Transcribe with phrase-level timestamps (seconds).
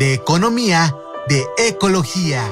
[0.00, 0.96] de economía,
[1.28, 2.42] de ecología.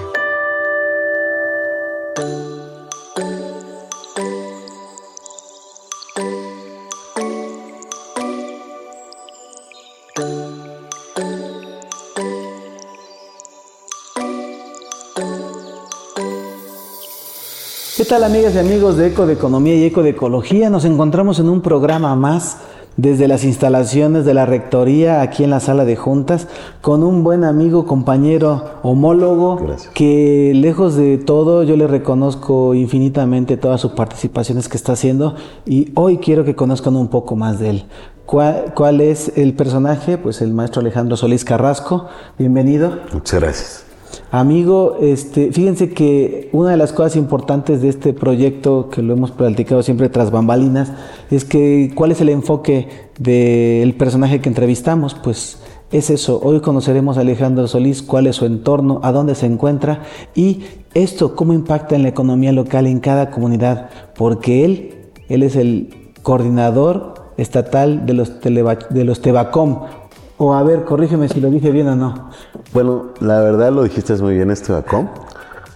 [17.96, 20.68] ¿Qué tal amigas y amigos de Eco de Economía y Eco de Ecología?
[20.68, 22.58] Nos encontramos en un programa más
[22.98, 26.48] desde las instalaciones de la Rectoría aquí en la sala de juntas
[26.82, 33.80] con un buen amigo, compañero, homólogo, que lejos de todo yo le reconozco infinitamente todas
[33.80, 37.84] sus participaciones que está haciendo y hoy quiero que conozcan un poco más de él.
[38.26, 40.18] ¿Cuál, ¿Cuál, es el personaje?
[40.18, 42.08] Pues el maestro Alejandro Solís Carrasco.
[42.36, 42.98] Bienvenido.
[43.14, 43.87] Muchas gracias.
[44.30, 49.30] Amigo, este, fíjense que una de las cosas importantes de este proyecto, que lo hemos
[49.30, 50.92] platicado siempre tras bambalinas,
[51.30, 55.60] es que cuál es el enfoque del personaje que entrevistamos, pues
[55.92, 56.40] es eso.
[56.42, 60.02] Hoy conoceremos a Alejandro Solís, cuál es su entorno, a dónde se encuentra
[60.34, 64.94] y esto cómo impacta en la economía local en cada comunidad, porque él,
[65.30, 69.84] él es el coordinador estatal de los, de los Tebacom,
[70.38, 72.30] o a ver, corrígeme si lo dije bien o no.
[72.72, 75.08] Bueno, la verdad lo dijiste muy bien, este Bacom.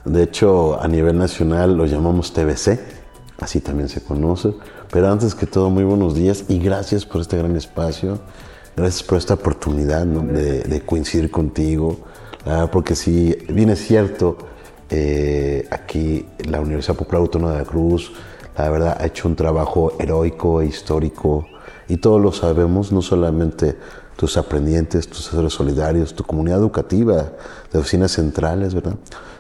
[0.05, 2.79] De hecho, a nivel nacional lo llamamos TBC,
[3.41, 4.55] así también se conoce.
[4.91, 8.19] Pero antes que todo, muy buenos días y gracias por este gran espacio.
[8.77, 11.99] Gracias por esta oportunidad de, coincidir contigo.
[12.71, 14.39] porque si bien es cierto,
[14.91, 18.13] eh, aquí la Universidad Popular Autónoma de la Cruz,
[18.57, 21.47] la verdad, ha hecho un trabajo heroico e histórico.
[21.89, 23.77] Y todos lo sabemos, no solamente
[24.23, 27.33] tus aprendientes, tus asesores solidarios, tu comunidad educativa
[27.73, 28.95] de oficinas centrales, ¿verdad?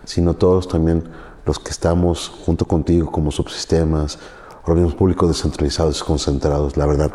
[0.04, 1.04] Sino todos también
[1.46, 4.18] los que estamos junto contigo como subsistemas,
[4.64, 7.12] organismos públicos descentralizados y concentrados, la verdad.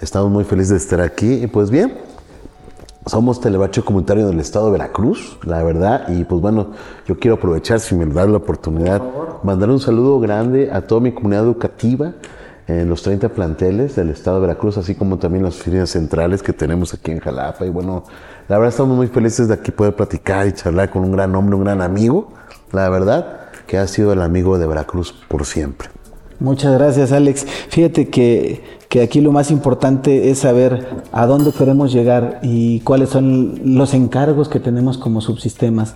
[0.00, 1.98] Estamos muy felices de estar aquí y pues bien,
[3.04, 6.68] somos Telebacho Comunitario del Estado de Veracruz, la verdad, y pues bueno,
[7.06, 9.02] yo quiero aprovechar, si me da la oportunidad,
[9.42, 12.14] mandar un saludo grande a toda mi comunidad educativa,
[12.86, 16.94] los 30 planteles del estado de Veracruz, así como también las oficinas centrales que tenemos
[16.94, 17.64] aquí en Jalapa.
[17.66, 18.04] Y bueno,
[18.48, 21.56] la verdad estamos muy felices de aquí poder platicar y charlar con un gran hombre,
[21.56, 22.32] un gran amigo,
[22.72, 25.88] la verdad, que ha sido el amigo de Veracruz por siempre.
[26.40, 27.46] Muchas gracias, Alex.
[27.68, 33.10] Fíjate que, que aquí lo más importante es saber a dónde queremos llegar y cuáles
[33.10, 35.94] son los encargos que tenemos como subsistemas.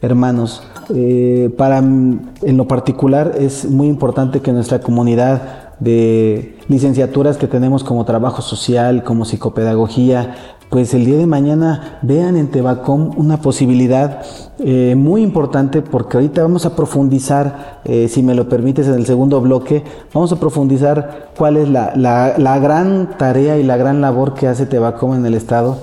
[0.00, 0.62] Hermanos,
[0.94, 7.84] eh, para en lo particular es muy importante que nuestra comunidad de licenciaturas que tenemos
[7.84, 10.34] como trabajo social, como psicopedagogía,
[10.70, 14.22] pues el día de mañana vean en Tebacom una posibilidad
[14.58, 19.06] eh, muy importante porque ahorita vamos a profundizar, eh, si me lo permites en el
[19.06, 24.34] segundo bloque, vamos a profundizar cuál es la, la, gran tarea y la gran labor
[24.34, 25.78] que hace Tebacom en el Estado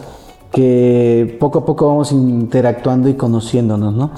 [0.52, 4.12] que poco a poco vamos interactuando y conociéndonos, ¿no?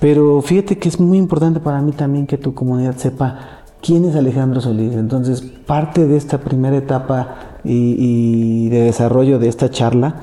[0.00, 4.16] Pero fíjate que es muy importante para mí también que tu comunidad sepa ¿Quién es
[4.16, 4.94] Alejandro Solís?
[4.94, 10.22] Entonces, parte de esta primera etapa y, de desarrollo de esta charla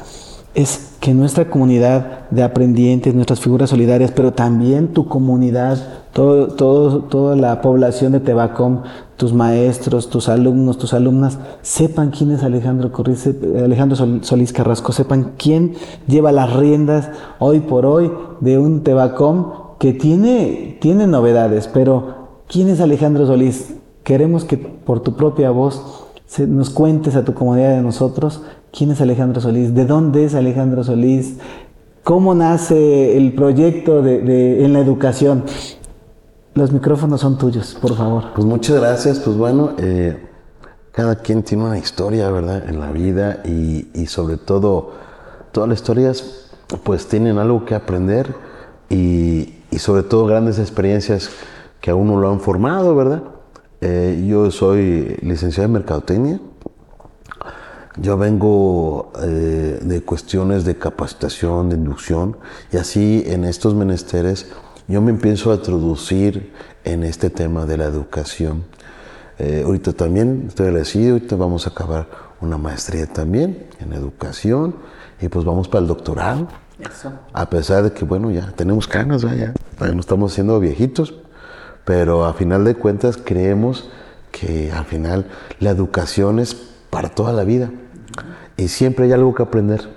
[0.56, 5.78] es que nuestra comunidad de aprendientes, nuestras figuras solidarias, pero también tu comunidad,
[6.12, 8.82] todo, toda la población de Tebacom,
[9.16, 12.92] tus maestros, tus alumnos, tus alumnas, sepan quién es Alejandro,
[13.64, 15.76] Alejandro Solís Carrasco, sepan quién
[16.08, 22.21] lleva las riendas hoy por hoy de un Tebacom que tiene, tiene novedades, pero
[22.52, 23.76] ¿Quién es Alejandro Solís?
[24.04, 26.04] Queremos que por tu propia voz
[26.50, 28.42] nos cuentes a tu comunidad de nosotros
[28.74, 31.38] quién es Alejandro Solís, de dónde es Alejandro Solís,
[32.04, 35.46] cómo nace el proyecto de, en la educación.
[36.54, 38.26] Los micrófonos son tuyos, por favor.
[38.36, 39.20] Pues muchas gracias.
[39.20, 40.22] Pues bueno, eh,
[40.92, 42.68] cada quien tiene una historia, ¿verdad?
[42.68, 44.92] En la vida y, y, sobre todo,
[45.54, 46.50] todas las historias
[46.84, 48.36] pues tienen algo que aprender
[48.90, 51.30] y, y sobre todo grandes experiencias
[51.82, 53.24] que aún no lo han formado, ¿verdad?
[53.82, 56.40] Eh, yo soy licenciado en Mercadotecnia.
[57.98, 62.38] Yo vengo eh, de cuestiones de capacitación, de inducción,
[62.72, 64.52] y así en estos menesteres
[64.88, 66.54] yo me empiezo a introducir
[66.86, 68.64] en este tema de la educación.
[69.40, 72.08] Eh, ahorita también estoy agradecido, ahorita vamos a acabar
[72.40, 74.76] una maestría también en educación,
[75.20, 76.48] y pues vamos para el doctorado
[77.34, 81.21] A pesar de que, bueno, ya tenemos canas, ya, ya no estamos siendo viejitos,
[81.92, 83.90] pero a final de cuentas creemos
[84.32, 85.30] que al final
[85.60, 86.56] la educación es
[86.90, 87.70] para toda la vida
[88.56, 89.90] y siempre hay algo que aprender.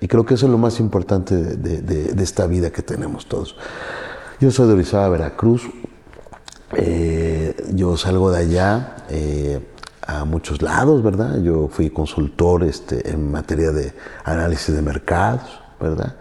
[0.00, 3.56] Y creo que eso es lo más importante de, esta vida que tenemos todos.
[4.38, 5.68] Yo soy de Orizaba, Veracruz.
[6.74, 9.66] Eh, yo salgo de allá eh,
[10.02, 11.42] a muchos lados, ¿verdad?
[11.42, 16.14] Yo fui consultor este, en materia de análisis de mercados, ¿verdad?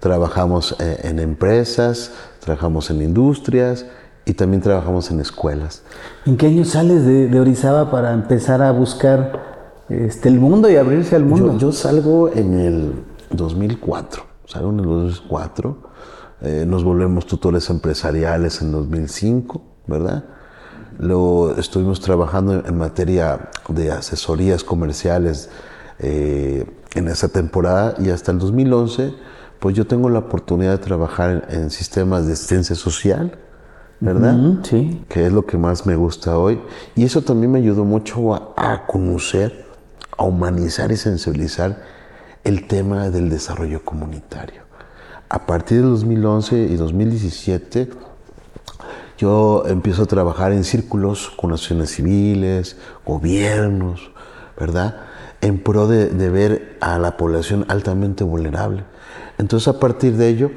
[0.00, 3.84] Trabajamos eh, en empresas, trabajamos en industrias
[4.26, 5.82] y también trabajamos en escuelas.
[6.26, 11.16] ¿En qué año sales de, Orizaba para empezar a buscar este, el mundo y abrirse
[11.16, 11.56] al mundo?
[11.56, 12.92] Yo, salgo en el
[13.30, 15.78] 2004, salgo en el 2004,
[16.42, 20.24] eh, nos volvemos tutores empresariales en 2005, ¿verdad?
[20.98, 25.50] Luego estuvimos trabajando en materia de asesorías comerciales
[25.98, 29.14] eh, en esa temporada y hasta el 2011,
[29.60, 33.38] pues yo tengo la oportunidad de trabajar en, sistemas de asistencia social,
[34.00, 34.36] ¿verdad?
[34.62, 35.04] sí.
[35.08, 36.60] Que es lo que más me gusta hoy.
[36.94, 39.66] Y eso también me ayudó mucho a, a conocer,
[40.16, 41.82] a humanizar y sensibilizar
[42.44, 44.62] el tema del desarrollo comunitario.
[45.28, 47.90] A partir del 2011 y 2017,
[49.18, 54.10] yo empiezo a trabajar en círculos con naciones civiles, gobiernos,
[54.58, 54.96] ¿verdad?
[55.40, 58.84] En pro de, ver a la población altamente vulnerable.
[59.38, 60.50] Entonces, a partir de ello,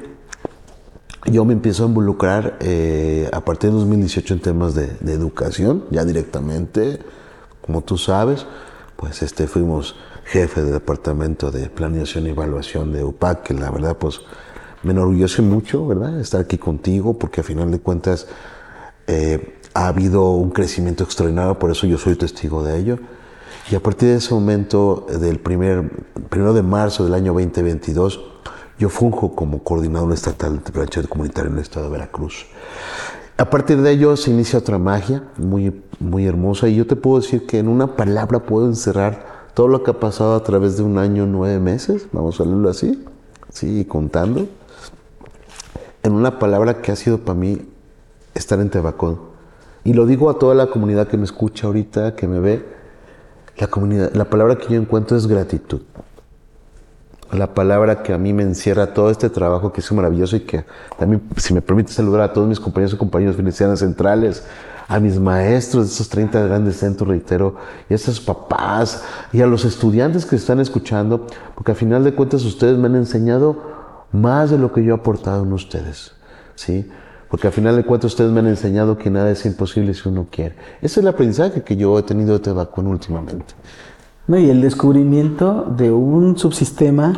[1.26, 6.04] yo me empiezo a involucrar eh, a partir de 2018 en temas de, educación, ya
[6.04, 7.00] directamente,
[7.60, 8.46] como tú sabes,
[8.96, 13.96] pues este, fuimos jefe de departamento de planeación y evaluación de UPAC, que la verdad,
[13.96, 14.20] pues
[14.82, 16.20] me enorgullece mucho, ¿verdad?
[16.20, 18.26] Estar aquí contigo, porque a final de cuentas
[19.06, 22.98] eh, ha habido un crecimiento extraordinario, por eso yo soy testigo de ello.
[23.70, 25.90] Y a partir de ese momento, del primer,
[26.28, 28.20] primero de marzo del año 2022,
[28.80, 32.46] yo funjo como coordinador estatal de planchero comunitario en el estado de Veracruz.
[33.36, 37.20] A partir de ello se inicia otra magia muy, muy hermosa y yo te puedo
[37.20, 40.82] decir que en una palabra puedo encerrar todo lo que ha pasado a través de
[40.82, 43.04] un año, nueve meses, vamos a leerlo así,
[43.50, 44.48] sí, contando
[46.02, 47.60] en una palabra que ha sido para mí
[48.34, 49.20] estar en Tebacón.
[49.84, 52.64] Y lo digo a toda la comunidad que me escucha ahorita, que me ve.
[53.58, 55.82] La, comunidad, la palabra que yo encuentro es gratitud.
[57.32, 60.64] La palabra que a mí me encierra todo este trabajo que es maravilloso y que
[60.98, 64.44] también, si me permite saludar a todos mis compañeros y compañeros venecianos centrales,
[64.88, 67.54] a mis maestros de esos 30 grandes centros, reitero,
[67.88, 72.12] y a esos papás y a los estudiantes que están escuchando, porque a final de
[72.12, 73.62] cuentas ustedes me han enseñado
[74.10, 76.10] más de lo que yo he aportado en ustedes,
[76.56, 76.90] ¿sí?
[77.30, 80.26] Porque al final de cuentas ustedes me han enseñado que nada es imposible si uno
[80.28, 80.56] quiere.
[80.78, 83.54] Ese es el aprendizaje que yo he tenido de Tebacón últimamente.
[84.30, 87.14] No, y el descubrimiento de un subsistema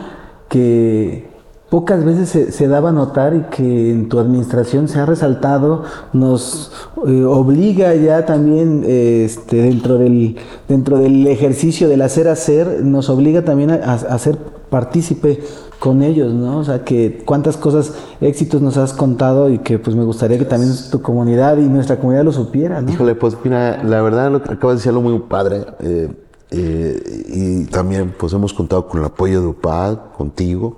[0.48, 1.28] que
[1.68, 6.72] pocas veces se, daba a notar y que en tu administración se ha resaltado, nos
[7.06, 10.36] eh, obliga ya también este, dentro, del,
[10.68, 14.38] dentro del ejercicio del hacer hacer, nos obliga también a, a ser
[14.70, 15.40] partícipe
[15.80, 16.60] con ellos, ¿no?
[16.60, 17.92] O sea, que cuántas cosas,
[18.22, 21.96] éxitos nos has contado y que pues me gustaría que también tu comunidad y nuestra
[21.96, 22.90] comunidad lo supiera, ¿no?
[22.90, 25.66] Híjole, pues mira, la verdad lo acabas de decirlo muy padre.
[25.80, 26.08] Eh,
[26.52, 30.76] eh, y también pues hemos contado con el apoyo de UPAD, contigo.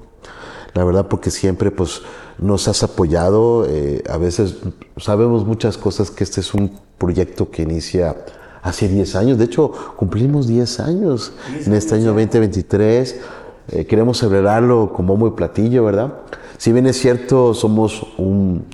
[0.73, 2.03] La verdad porque siempre pues
[2.39, 3.67] nos has apoyado.
[3.69, 4.57] Eh, a veces
[4.97, 8.17] sabemos muchas cosas que este es un proyecto que inicia
[8.63, 9.39] hace 10 años.
[9.39, 11.33] De hecho, cumplimos 10 años
[11.67, 13.17] en este año 2023
[13.73, 16.13] eh, queremos celebrarlo como muy platillo, ¿verdad?
[16.59, 18.67] Si bien es cierto, somos un,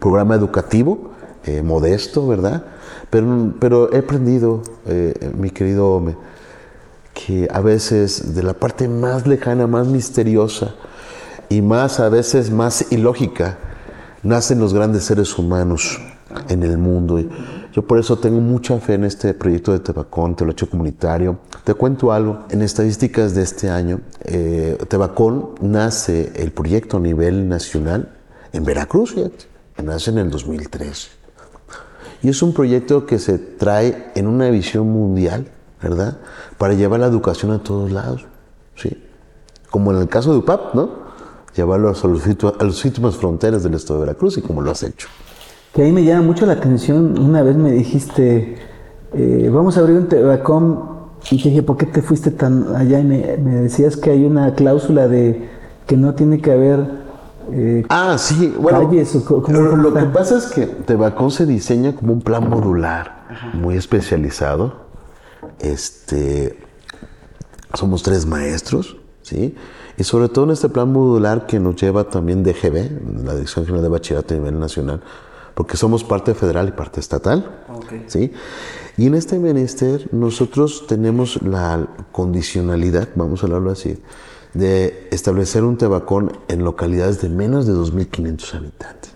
[0.00, 1.10] programa educativo,
[1.44, 2.64] eh, modesto, ¿verdad?
[3.10, 6.16] Pero, he aprendido, eh, mi querido hombre,
[7.12, 10.74] que a veces de la parte más lejana, más misteriosa
[11.48, 13.58] y más a veces más ilógica,
[14.22, 16.00] nacen los grandes seres humanos
[16.48, 17.20] en el mundo.
[17.72, 21.40] Yo por eso tengo mucha fe en este proyecto de Tebacón, hecho Comunitario.
[21.64, 24.78] Te cuento algo, en estadísticas de este año, eh,
[25.60, 28.16] nace el proyecto a nivel nacional
[28.52, 29.46] en Veracruz, fíjate,
[29.82, 31.19] nace en el 2013.
[32.22, 35.46] Y es un proyecto que se trae en una visión mundial,
[35.82, 36.18] ¿verdad?
[36.58, 38.26] Para llevar la educación a todos lados,
[38.76, 39.02] ¿sí?
[39.70, 40.90] Como en el caso de UPAP, ¿no?
[41.54, 44.82] Llevarlo a, los, a las últimas fronteras del estado de Veracruz y como lo has
[44.82, 45.08] hecho.
[45.72, 47.18] Que ahí me llama mucho la atención.
[47.18, 48.56] Una vez me dijiste,
[49.12, 50.90] eh, vamos a abrir un Tebacom.
[51.30, 52.98] Y te dije, ¿por qué te fuiste tan allá?
[52.98, 55.48] Y me, decías que hay una cláusula de
[55.86, 57.09] que no tiene que haber.
[57.52, 58.86] Eh, ah, sí, bueno.
[59.76, 64.88] lo, que pasa es que Tebacón se diseña como un plan modular, muy especializado.
[65.58, 66.58] Este,
[67.74, 69.54] somos tres maestros, ¿sí?
[70.00, 73.82] Y sobre todo en este plan modular que nos lleva también DGB, la Dirección General
[73.82, 75.02] de Bachillerato a nivel nacional,
[75.54, 77.64] porque somos parte federal y parte estatal.
[78.06, 78.32] ¿sí?
[78.96, 83.98] Y en este ministerio nosotros tenemos la condicionalidad, vamos a hablarlo así,
[84.54, 89.12] de establecer un tebacón en localidades de menos de 2.500 habitantes.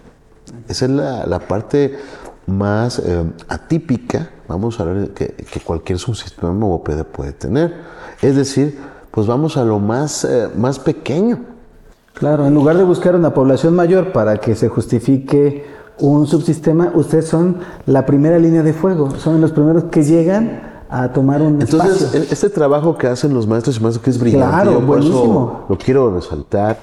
[0.69, 1.97] Esa es la, parte
[2.47, 7.75] más eh, atípica, vamos a ver, que, cualquier subsistema OPD puede tener.
[8.23, 8.79] Es decir,
[9.11, 11.41] pues vamos a lo más, eh, más pequeño.
[12.15, 15.65] Claro, en lugar de buscar una población mayor para que se justifique
[15.99, 21.13] un subsistema, ustedes son la primera línea de fuego, son los primeros que llegan a
[21.13, 24.81] tomar un Entonces, este trabajo que hacen los maestros y maestros que es brillante, claro,
[24.81, 25.67] buenísimo.
[25.69, 26.79] lo quiero resaltar.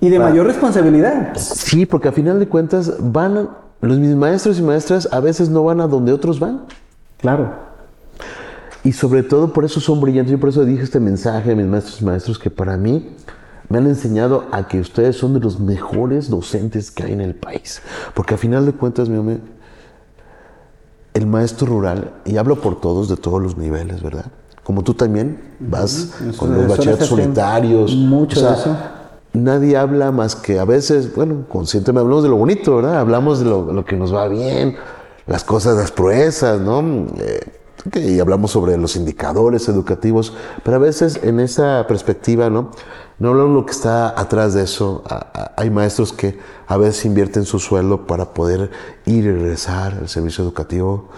[0.00, 1.36] Y de mayor responsabilidad.
[1.36, 5.62] Sí, porque a final de cuentas van, los mis maestros y maestras a veces no
[5.64, 6.62] van a donde otros van.
[7.18, 7.52] Claro.
[8.82, 10.32] Y sobre todo por eso son brillantes.
[10.32, 13.14] Yo por eso dije este mensaje a mis maestros y maestros que para mí
[13.68, 17.34] me han enseñado a que ustedes son de los mejores docentes que hay en el
[17.34, 17.82] país.
[18.14, 19.38] Porque a final de cuentas, mi hombre,
[21.14, 24.26] el maestro rural, y hablo por todos, de todos los niveles, ¿verdad?
[24.62, 27.94] Como tú también vas con los bachilleros solitarios.
[27.96, 28.76] Mucho de eso.
[29.32, 32.98] Nadie habla más que a veces, bueno, conscientemente hablamos de lo bonito, ¿verdad?
[32.98, 34.76] Hablamos de lo, que nos va bien,
[35.26, 36.80] las cosas, las proezas, ¿no?
[37.18, 37.40] Eh,
[37.94, 42.70] y hablamos sobre los indicadores educativos, pero a veces en esa perspectiva, ¿no?
[43.20, 45.04] No hablamos lo que está atrás de eso.
[45.54, 48.70] Hay maestros que a veces invierten su sueldo para poder
[49.04, 51.10] ir y regresar al servicio educativo.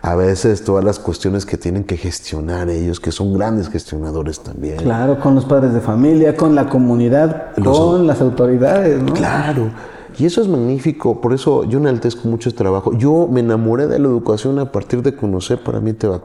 [0.00, 4.78] A veces todas las cuestiones que tienen que gestionar ellos, que son grandes gestionadores también.
[4.78, 9.12] Claro, con los padres de familia, con la comunidad, con las autoridades, ¿no?
[9.12, 9.70] Claro.
[10.18, 12.94] Y eso es magnífico, por eso yo enaltezco mucho este trabajo.
[12.96, 16.22] Yo me enamoré de la educación a partir de conocer para mí te va a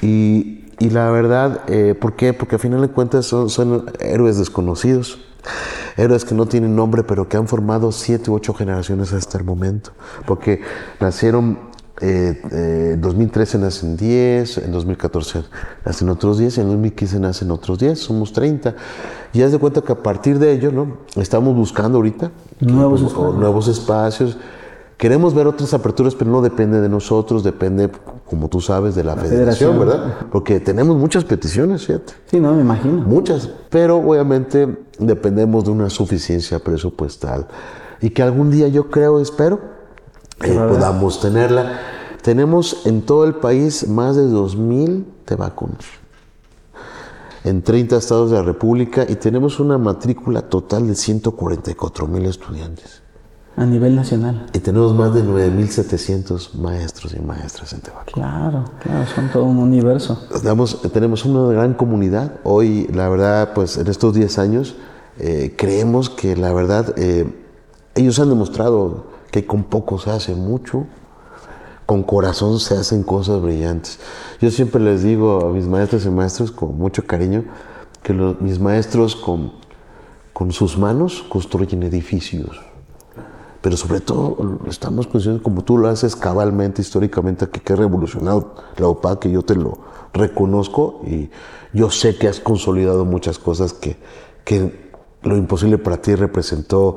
[0.00, 2.32] Y, y la verdad, eh, ¿por qué?
[2.32, 5.18] Porque al final de cuentas son, héroes desconocidos,
[5.98, 9.44] héroes que no tienen nombre, pero que han formado siete u ocho generaciones hasta el
[9.44, 9.90] momento.
[10.26, 10.62] Porque
[10.98, 11.58] nacieron,
[12.00, 15.44] eh, eh, en 2013 nacen 10, en 2014
[15.84, 18.74] nacen otros 10, en 2015 nacen otros 10, somos 30.
[19.34, 20.96] Y haz de cuenta que a partir de ello, ¿no?
[21.14, 23.02] Estamos buscando ahorita nuevos,
[23.36, 24.38] nuevos espacios
[25.00, 27.90] Queremos ver otras aperturas, pero no depende de nosotros, depende,
[28.26, 30.28] como tú sabes, de la, federación, ¿verdad?
[30.30, 32.12] Porque tenemos muchas peticiones, ¿cierto?
[32.26, 32.98] Sí, no, me imagino.
[32.98, 37.48] Muchas, pero obviamente dependemos de una suficiencia presupuestal
[38.02, 39.58] y que algún día yo creo, espero,
[40.42, 41.80] eh, podamos tenerla.
[42.20, 45.86] Tenemos en todo el país más de 2.000 tebacunos
[47.44, 53.00] en 30 estados de la República y tenemos una matrícula total de 144 mil estudiantes.
[53.56, 54.46] A nivel nacional.
[54.52, 58.12] Y tenemos más de 9.700 maestros y maestras en Tebaco.
[58.12, 60.18] Claro, claro, son todo un universo.
[60.92, 62.36] tenemos una gran comunidad.
[62.44, 64.76] Hoy, la verdad, pues en estos 10 años,
[65.18, 67.26] eh, creemos que la verdad, eh,
[67.94, 70.86] ellos han demostrado que con poco se hace mucho,
[71.86, 73.98] con corazón se hacen cosas brillantes.
[74.40, 77.44] Yo siempre les digo a mis maestros y maestros con mucho cariño
[78.02, 79.52] que mis maestros con,
[80.32, 82.69] con sus manos construyen edificios
[83.60, 88.54] pero sobre todo estamos conscientes, como tú lo haces cabalmente, históricamente, que, que ha revolucionado
[88.76, 89.78] la OPA, que yo te lo
[90.12, 91.30] reconozco y
[91.72, 93.96] yo sé que has consolidado muchas cosas que,
[94.44, 94.90] que
[95.22, 96.96] lo imposible para ti representó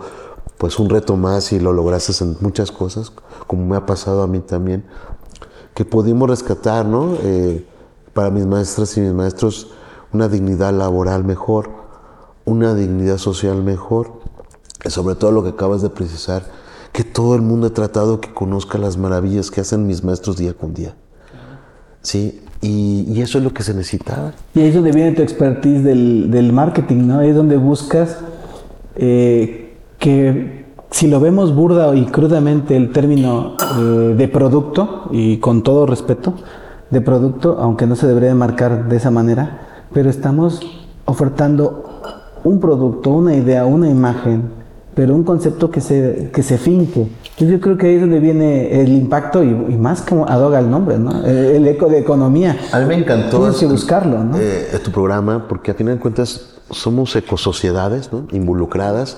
[0.57, 3.11] pues un reto más y lo lograste en muchas cosas,
[3.47, 4.85] como me ha pasado a mí también,
[5.73, 7.15] que pudimos rescatar, ¿no?
[7.21, 7.65] Eh,
[8.13, 9.71] para mis maestras y mis maestros,
[10.13, 11.71] una dignidad laboral mejor,
[12.45, 14.22] una dignidad social mejor,
[14.89, 16.43] sobre todo lo que acabas de precisar,
[16.91, 20.53] que todo el mundo ha tratado que conozca las maravillas que hacen mis maestros día
[20.53, 20.95] con día.
[22.01, 24.31] Sí, y, eso es lo que se necesitaba.
[24.53, 27.19] Y ahí es donde viene tu expertise del, marketing, ¿no?
[27.19, 28.19] Ahí es donde buscas
[28.95, 35.63] eh, que si lo vemos burda y crudamente el término eh, de producto, y con
[35.63, 36.35] todo respeto,
[36.89, 40.61] de producto, aunque no se debería marcar de esa manera, pero estamos
[41.05, 41.83] ofertando
[42.43, 44.62] un producto, una idea, una imagen,
[44.95, 47.07] pero un concepto que se, que se finque.
[47.37, 50.97] yo creo que ahí es donde viene el impacto y, más como adoga el nombre,
[50.97, 51.25] ¿no?
[51.25, 52.57] El, eco de economía.
[52.71, 53.39] A mí me encantó.
[53.39, 54.37] Tienes que buscarlo, ¿no?
[54.37, 58.27] Eh, tu programa, porque a final de cuentas somos ecosociedades, ¿no?
[58.31, 59.17] Involucradas.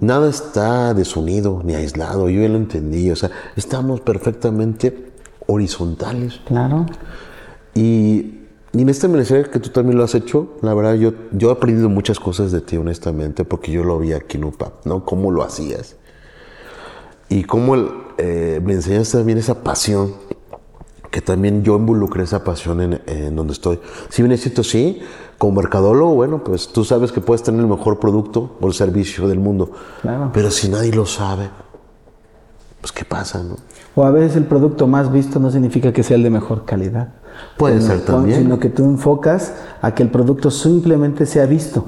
[0.00, 5.12] Nada está desunido ni aislado, yo ya lo entendí, o sea, estamos perfectamente
[5.46, 6.40] horizontales.
[6.44, 6.86] Claro.
[7.74, 8.45] Y
[8.76, 11.52] y en este ministerio que tú también lo has hecho, la verdad, yo, yo he
[11.52, 14.52] aprendido muchas cosas de ti, honestamente, porque yo lo vi aquí en
[14.84, 15.04] ¿no?
[15.04, 15.96] Cómo lo hacías.
[17.28, 17.76] Y cómo
[18.18, 20.12] eh, me enseñaste también esa pasión
[21.10, 23.80] que también yo involucré esa pasión en, en donde estoy.
[24.10, 25.00] Si bien es cierto, sí,
[25.38, 29.26] como mercadólogo, bueno, pues tú sabes que puedes tener el mejor producto o el servicio
[29.26, 29.70] del mundo.
[30.02, 30.30] Claro.
[30.34, 31.48] Pero si nadie lo sabe,
[32.80, 33.56] pues ¿qué pasa, no?
[33.94, 37.14] O a veces el producto más visto no significa que sea el de mejor calidad.
[37.56, 38.40] Puede Sino- ser también.
[38.42, 41.86] Sino que tú enfocas a que el producto simplemente sea visto.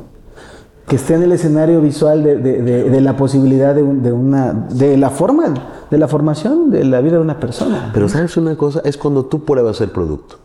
[0.87, 4.11] Que esté en el escenario visual de, de- de- de la posibilidad de, un- de
[4.13, 4.53] una.
[4.53, 5.53] de la forma,
[5.91, 7.91] de la formación de la vida de una persona.
[7.93, 10.37] Pero sabes una cosa, es cuando tú pruebas el producto.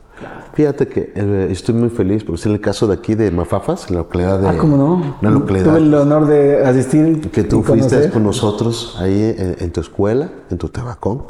[0.54, 3.96] Fíjate que eh, estoy muy feliz porque es el caso de aquí de Mafafas, en
[3.96, 4.48] la localidad de...
[4.50, 5.16] ah, ¿cómo no?
[5.22, 5.66] La localidad.
[5.66, 7.32] Tuve el honor de asistir.
[7.32, 8.12] que tú fuiste conocer.
[8.12, 11.24] con nosotros ahí en, en tu escuela, en tu tabacón,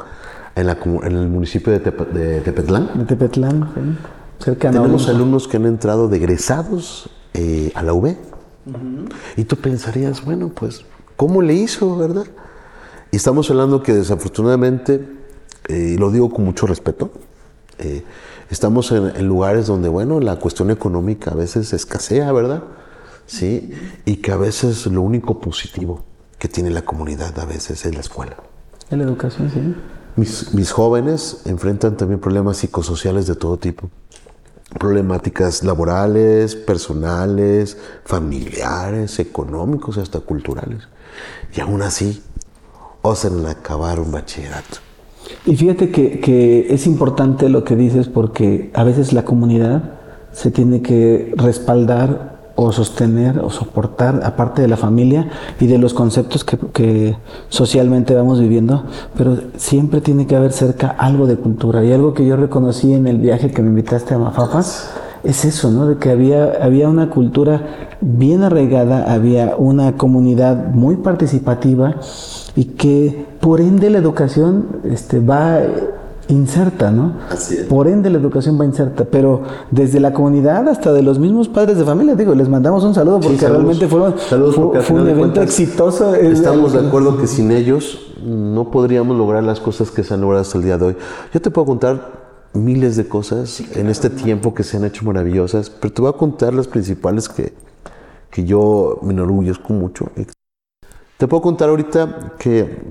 [0.56, 2.90] en, la, en el municipio de, Tepe- de Tepetlán.
[2.94, 7.92] De Tepetlán, sí, cerca de Tenemos alumnos que han entrado de egresados eh, a la
[7.92, 8.14] UB.
[9.36, 10.84] Y tú pensarías, bueno, pues,
[11.16, 12.24] ¿cómo le hizo, verdad?
[13.10, 15.06] Y estamos hablando que desafortunadamente,
[15.68, 17.10] eh, y lo digo con mucho respeto,
[17.78, 18.02] eh,
[18.50, 22.62] estamos en, en lugares donde, bueno, la cuestión económica a veces escasea, ¿verdad?
[23.26, 23.70] Sí,
[24.04, 26.02] y que a veces lo único positivo
[26.38, 28.36] que tiene la comunidad a veces es la escuela.
[28.90, 29.74] En la educación, sí.
[30.16, 33.90] Mis, mis jóvenes enfrentan también problemas psicosociales de todo tipo.
[34.78, 40.88] Problemáticas laborales, personales, familiares, económicos hasta culturales.
[41.54, 42.22] Y aún así,
[43.02, 44.78] osan acabar un bachillerato.
[45.46, 49.94] Y fíjate que, que es importante lo que dices porque a veces la comunidad
[50.32, 55.28] se tiene que respaldar o sostener o soportar aparte de la familia
[55.60, 57.16] y de los conceptos que,
[57.48, 58.84] socialmente vamos viviendo,
[59.16, 61.84] pero siempre tiene que haber cerca algo de cultura.
[61.84, 64.90] Y algo que yo reconocí en el viaje que me invitaste a Mafapas
[65.24, 65.86] es eso, ¿no?
[65.86, 67.62] De que había, había una cultura
[68.00, 71.96] bien arraigada, había una comunidad muy participativa
[72.54, 75.60] y que por ende la educación este, va
[76.28, 77.14] inserta, ¿no?
[77.30, 77.64] Así es.
[77.64, 81.76] Por ende la educación va inserta, pero desde la comunidad hasta de los mismos padres
[81.78, 83.56] de familia, digo, les mandamos un saludo porque saludos.
[83.62, 86.14] realmente fueron, Saludos fue, porque al fue un evento cuentas exitoso.
[86.14, 90.20] Es- Estamos de acuerdo que sin ellos no podríamos lograr las cosas que se han
[90.22, 90.96] logrado hasta el día de hoy.
[91.32, 95.68] Yo te puedo contar miles de cosas en este tiempo que se han hecho maravillosas,
[95.70, 97.52] pero te voy a contar las principales que,
[98.30, 100.06] que yo me enorgullezco mucho.
[101.18, 102.82] Te puedo contar ahorita que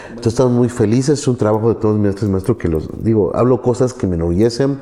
[0.09, 3.61] Entonces estamos muy felices, es un trabajo de todos mis maestros que los, digo, hablo
[3.61, 4.79] cosas que me enorgullecen.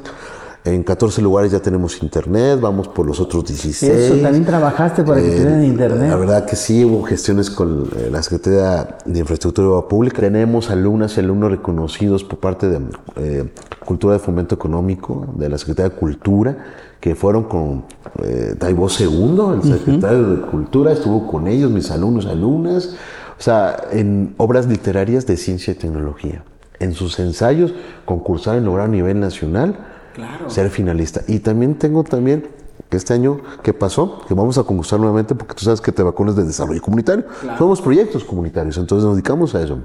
[0.63, 3.89] En 14 lugares ya tenemos internet, vamos por los otros 16.
[3.89, 6.09] Eso, también trabajaste para que Eh, tuvieran internet.
[6.09, 10.19] La verdad que sí, hubo gestiones con eh, la Secretaría de Infraestructura Pública.
[10.19, 12.81] Tenemos alumnas y alumnos reconocidos por parte de
[13.15, 13.49] eh,
[13.85, 16.57] Cultura de Fomento Económico, de la Secretaría de Cultura,
[16.99, 17.85] que fueron con
[18.23, 22.95] eh, Taibo II, el secretario de Cultura, estuvo con ellos, mis alumnos, alumnas,
[23.39, 26.43] o sea, en obras literarias de ciencia y tecnología.
[26.79, 27.73] En sus ensayos,
[28.05, 29.75] concursar en lograr a nivel nacional,
[30.47, 31.21] ser finalista.
[31.27, 32.47] Y también tengo también
[32.89, 36.03] que este año que pasó, que vamos a concursar nuevamente porque tú sabes que te
[36.03, 37.25] vacunas de desarrollo comunitario.
[37.57, 39.79] Somos proyectos comunitarios, entonces nos dedicamos a eso.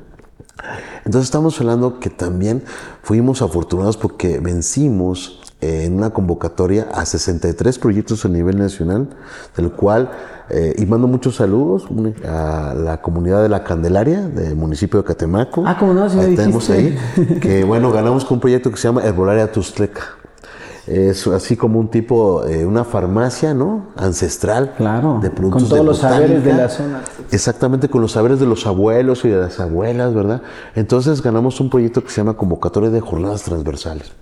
[1.05, 2.63] Entonces estamos hablando que también
[3.03, 9.09] fuimos afortunados porque vencimos eh, en una convocatoria a 63 proyectos a nivel nacional,
[9.57, 10.11] del cual,
[10.51, 11.89] eh, y mando muchos saludos
[12.29, 15.65] a la comunidad de la Candelaria, del municipio de Catemaco.
[15.67, 16.09] Ah, ¿cómo no?
[16.15, 16.99] Me Ahí tenemos dijiste.
[17.17, 20.03] ahí, que bueno, ganamos con un proyecto que se llama Herbolaria Tustleca.
[20.87, 23.87] Es así como un tipo, eh, una farmacia, ¿no?
[23.97, 24.75] Ancestral.
[24.77, 27.03] Claro, De productos con todos de los saberes de la zona.
[27.31, 30.43] Exactamente, con los saberes de los abuelos y de las abuelas, ¿verdad?
[30.75, 34.13] Entonces ganamos un proyecto que se llama Convocatoria de Jornadas Transversales.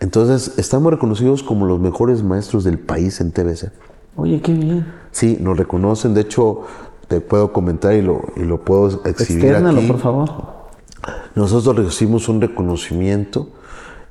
[0.00, 3.70] Entonces, estamos reconocidos como los mejores maestros del país en TBC.
[4.16, 4.86] Oye, qué bien.
[5.10, 6.14] Sí, nos reconocen.
[6.14, 6.62] De hecho,
[7.08, 9.88] te puedo comentar y lo, y lo puedo exhibir Externalo, aquí.
[9.88, 10.30] por favor.
[11.34, 13.48] Nosotros recibimos un reconocimiento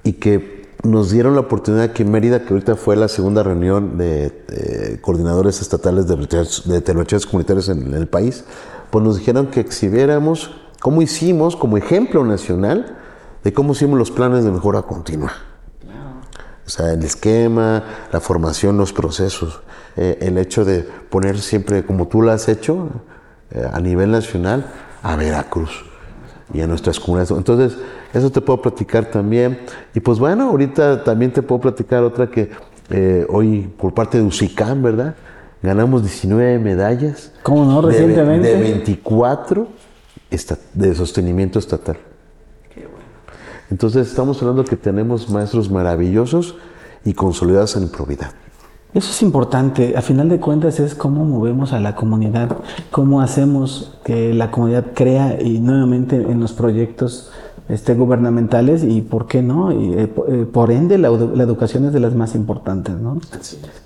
[0.04, 3.98] y que nos dieron la oportunidad aquí en Mérida, que ahorita fue la segunda reunión
[3.98, 8.44] de eh, coordinadores estatales de, de telenovelas comunitarias en, el país,
[8.90, 12.98] pues nos dijeron que exhibiéramos cómo hicimos como ejemplo nacional
[13.44, 15.32] de cómo hicimos los planes de mejora continua.
[16.66, 19.62] O sea, el esquema, la formación, los procesos,
[19.96, 22.90] eh, el hecho de poner siempre, como tú lo has hecho,
[23.52, 24.66] eh, a nivel nacional,
[25.02, 25.87] a Veracruz
[26.54, 27.32] y a nuestras comunidades.
[27.32, 27.78] Entonces,
[28.14, 29.60] eso te puedo platicar también.
[29.94, 32.50] Y pues bueno, ahorita también te puedo platicar otra que
[32.90, 35.16] eh, hoy por parte de UCICAM, ¿verdad?
[35.62, 37.32] Ganamos 19 medallas.
[37.44, 37.82] ¿Cómo no?
[37.82, 38.56] De Recientemente.
[38.56, 39.68] De, 24
[40.74, 41.98] de sostenimiento estatal.
[43.70, 46.56] Entonces estamos hablando que tenemos maestros maravillosos
[47.04, 48.32] y consolidados en probidad.
[48.98, 49.96] Eso es importante.
[49.96, 52.58] A final de cuentas es cómo movemos a la comunidad,
[52.90, 57.30] cómo hacemos que la comunidad crea y nuevamente en los proyectos
[57.70, 62.00] este, gubernamentales y por qué no, y, eh, eh, por ende la, educación es de
[62.00, 63.20] las más importantes, ¿no?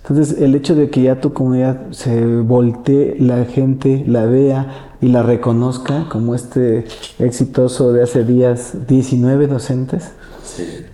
[0.01, 5.09] Entonces el hecho de que ya tu comunidad se voltee, la gente la vea y
[5.09, 6.85] la reconozca como este
[7.19, 10.13] exitoso de hace días, 19 docentes,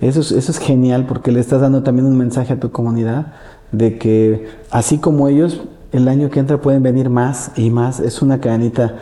[0.02, 3.34] eso, es, eso es genial porque le estás dando también un mensaje a tu comunidad
[3.72, 8.22] de que así como ellos, el año que entra pueden venir más y más, es
[8.22, 8.96] una cadenita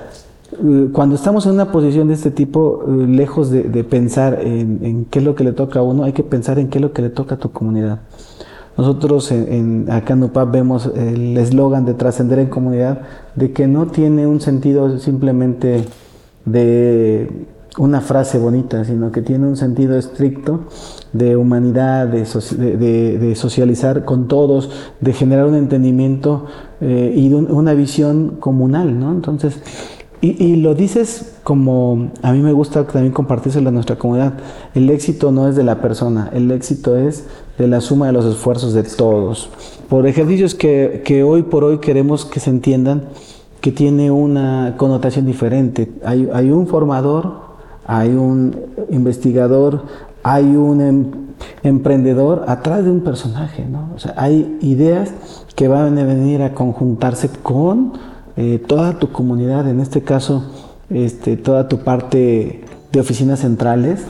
[0.63, 5.19] eh, cuando estamos en una posición de este tipo, eh, lejos de, pensar en, qué
[5.19, 7.01] es lo que le toca a uno, hay que pensar en qué es lo que
[7.01, 7.99] le toca a tu comunidad.
[8.77, 13.01] Nosotros en, acá en UPAP vemos el eslogan de trascender en comunidad,
[13.35, 15.85] de que no tiene un sentido simplemente
[16.43, 20.61] de una frase bonita, sino que tiene un sentido estricto
[21.13, 24.69] de humanidad, de, socializar con todos,
[25.01, 26.45] de generar un entendimiento
[26.81, 29.11] eh, y una visión comunal, ¿no?
[29.11, 29.59] Entonces,
[30.21, 34.33] y, lo dices como a mí me gusta también compartírselo a nuestra comunidad.
[34.73, 37.25] El éxito no es de la persona, el éxito es
[37.59, 39.49] de la suma de los esfuerzos de todos.
[39.87, 43.03] Por ejercicios que, que hoy por hoy queremos que se entiendan
[43.61, 45.91] que tiene una connotación diferente.
[46.03, 47.44] Hay, hay un formador,
[47.85, 48.55] hay un
[48.89, 49.83] investigador,
[50.23, 51.05] hay un em,
[51.63, 53.65] emprendedor atrás de un personaje.
[53.65, 53.91] ¿no?
[53.95, 55.11] O sea, hay ideas
[55.55, 57.93] que van a venir a conjuntarse con
[58.37, 60.43] eh, toda tu comunidad, en este caso,
[60.89, 64.05] este, toda tu parte de oficinas centrales,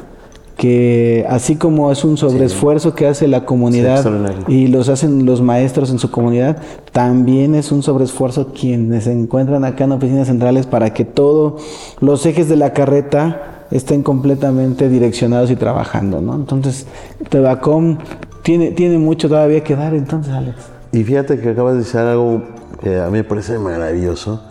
[0.57, 4.05] que así como es un sobreesfuerzo que hace la comunidad
[4.47, 6.57] y los hacen los maestros en su comunidad,
[6.93, 11.61] también es un sobreesfuerzo quienes se encuentran acá en oficinas centrales para que todos
[11.99, 16.35] los ejes de la carreta estén completamente direccionados y trabajando, ¿no?
[16.35, 16.85] Entonces,
[17.29, 17.97] Tebacom
[18.43, 20.55] tiene, tiene mucho todavía que dar, entonces, Alex.
[20.91, 22.43] Y fíjate que acabas de decir algo
[22.81, 24.41] que a mí me parece maravilloso.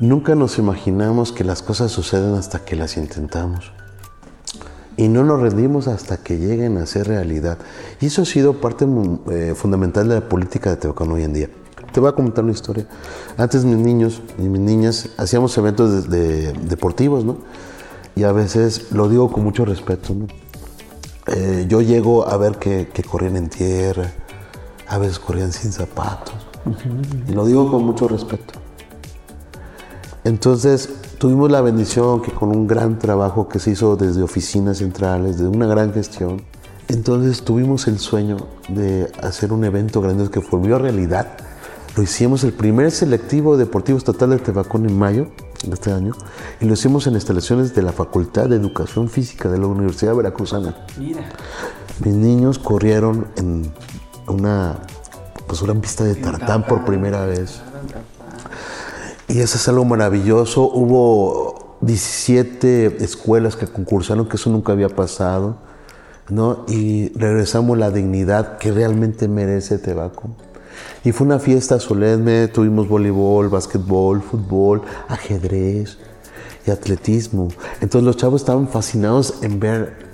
[0.00, 3.72] Nunca nos imaginamos que las cosas suceden hasta que las intentamos.
[4.96, 7.58] Y no nos rendimos hasta que lleguen a ser realidad.
[8.00, 8.86] Y eso ha sido parte
[9.30, 11.48] eh, fundamental de la política de Tehuacán hoy en día.
[11.92, 12.86] Te voy a comentar una historia.
[13.36, 17.36] Antes mis niños y mis niñas hacíamos eventos de, deportivos, ¿no?
[18.14, 20.26] Y a veces, lo digo con mucho respeto, ¿no?
[21.26, 24.12] Eh, yo llego a ver que, que corrían en tierra,
[24.88, 26.34] a veces corrían sin zapatos.
[27.28, 28.54] Y lo digo con mucho respeto.
[30.24, 35.38] Entonces, tuvimos la bendición que con un gran trabajo que se hizo desde oficinas centrales,
[35.38, 36.42] de una gran gestión,
[36.88, 38.36] entonces tuvimos el sueño
[38.68, 41.28] de hacer un evento grande que volvió realidad.
[41.96, 45.28] Lo hicimos el primer selectivo deportivo estatal de Tebacón en mayo
[45.62, 46.14] de este año
[46.60, 50.74] y lo hicimos en instalaciones de la Facultad de Educación Física de la Universidad Veracruzana.
[50.98, 51.28] Mira.
[52.02, 53.70] Mis niños corrieron en
[54.26, 54.78] una,
[55.46, 57.60] pues una pista de tartán por primera vez.
[59.28, 60.62] Y eso es algo maravilloso.
[60.62, 65.58] Hubo 17 escuelas que concursaron, que eso nunca había pasado.
[66.30, 66.64] ¿no?
[66.68, 70.30] Y regresamos la dignidad que realmente merece Tebaco.
[71.04, 75.98] Y fue una fiesta solemne, tuvimos voleibol, básquetbol, fútbol, ajedrez
[76.66, 77.48] y atletismo.
[77.80, 80.12] Entonces los chavos estaban fascinados en ver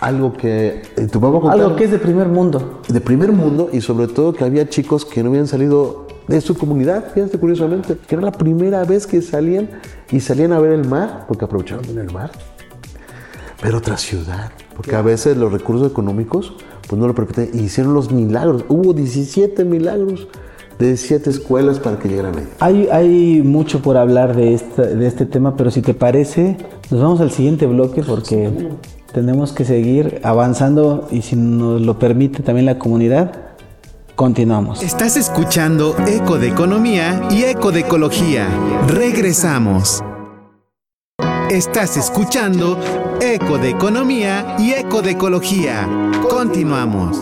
[0.00, 3.80] algo que eh, tu papá algo que es de primer mundo de primer mundo y
[3.80, 8.14] sobre todo que había chicos que no habían salido de su comunidad fíjate curiosamente que
[8.14, 9.70] era la primera vez que salían
[10.10, 12.30] y salían a ver el mar porque aprovecharon en el mar
[13.62, 16.56] pero otra ciudad porque a veces los recursos económicos
[16.88, 20.28] pues no lo permiten y hicieron los milagros hubo 17 milagros
[20.78, 22.48] de 17 escuelas para que llegaran ahí.
[22.60, 26.56] Hay, hay mucho por hablar de, de este tema, pero si te parece,
[26.90, 28.50] nos vamos al siguiente bloque porque
[29.12, 33.32] tenemos que seguir avanzando y si nos lo permite también la comunidad,
[34.14, 34.82] continuamos.
[34.82, 38.48] Estás escuchando Eco de Economía y Eco de Ecología.
[38.88, 40.02] Regresamos.
[41.56, 42.78] Estás escuchando
[43.18, 45.88] Eco de Economía y Eco de Ecología.
[46.28, 47.18] Continuamos.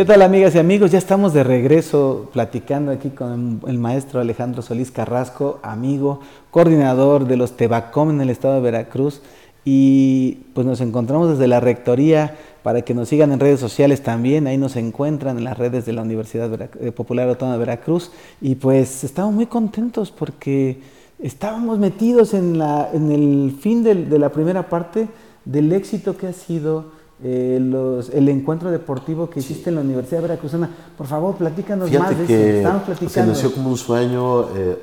[0.00, 0.92] ¿Qué tal amigas y amigos?
[0.92, 7.36] Ya estamos de regreso platicando aquí con el maestro Alejandro Solís Carrasco, amigo, coordinador de
[7.36, 9.20] los Tebacom en el estado de Veracruz.
[9.62, 14.46] Y pues nos encontramos desde la rectoría para que nos sigan en redes sociales también,
[14.46, 18.10] ahí nos encuentran en las redes de la Universidad eh, Popular Autónoma de Veracruz.
[18.40, 20.80] Y pues estamos muy contentos porque
[21.18, 25.08] estábamos metidos en, la, en el fin de la primera parte
[25.44, 30.22] del éxito que ha sido eh, los, el encuentro deportivo que hiciste en la Universidad
[30.22, 30.70] Veracruzana.
[30.96, 32.58] Por favor, platícanos más de que eso.
[32.58, 33.12] Estamos platicando.
[33.12, 34.78] Se inició como un sueño, eh,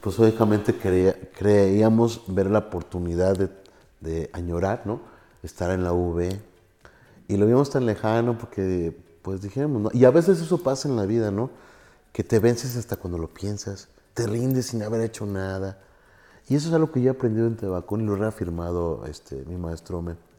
[0.00, 3.48] pues lógicamente creíamos ver la oportunidad de,
[4.00, 5.00] de, añorar, ¿no?
[5.44, 6.30] Estar en la UV.
[7.28, 9.90] Y lo vimos tan lejano porque, pues dijimos, ¿no?
[9.92, 11.50] Y a veces eso pasa en la vida, ¿no?
[12.12, 15.78] Que te vences hasta cuando lo piensas, te rindes sin haber hecho nada.
[16.48, 19.44] Y eso es algo que yo he aprendido en Tebacón y lo ha reafirmado este,
[19.46, 20.29] mi maestro Omen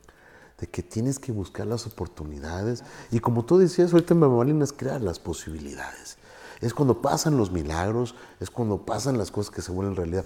[0.62, 2.84] de que tienes que buscar las oportunidades.
[3.10, 6.18] Y como tú decías, ahorita en Mamalina es crear las posibilidades.
[6.62, 10.26] Es cuando pasan los milagros, es cuando pasan las cosas que se vuelven realidad.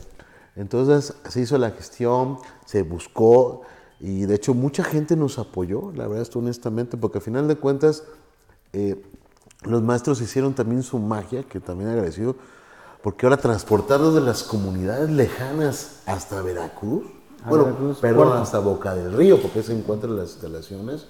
[0.57, 3.61] Entonces se hizo la gestión, se buscó
[4.01, 7.55] y de hecho mucha gente nos apoyó, la verdad, esto honestamente, porque al final de
[7.55, 8.03] cuentas
[8.73, 9.01] eh,
[9.63, 12.35] los maestros hicieron también su magia, que también agradecido,
[13.01, 17.05] porque ahora transportarlos de las comunidades lejanas hasta Veracruz,
[17.47, 21.07] bueno, perdón, hasta Boca del Río, porque se encuentran las instalaciones,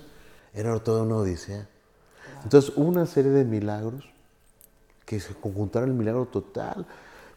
[0.54, 1.68] era toda una odisea.
[2.44, 4.04] Entonces hubo una serie de milagros
[5.06, 6.86] que se conjuntaron el milagro total.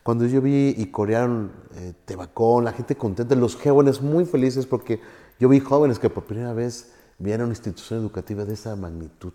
[0.03, 5.01] Cuando yo vi y corearon eh, Tebacón, la gente contenta, los jóvenes muy felices porque
[5.39, 9.33] yo vi jóvenes que por primera vez vieron una institución educativa de esa magnitud.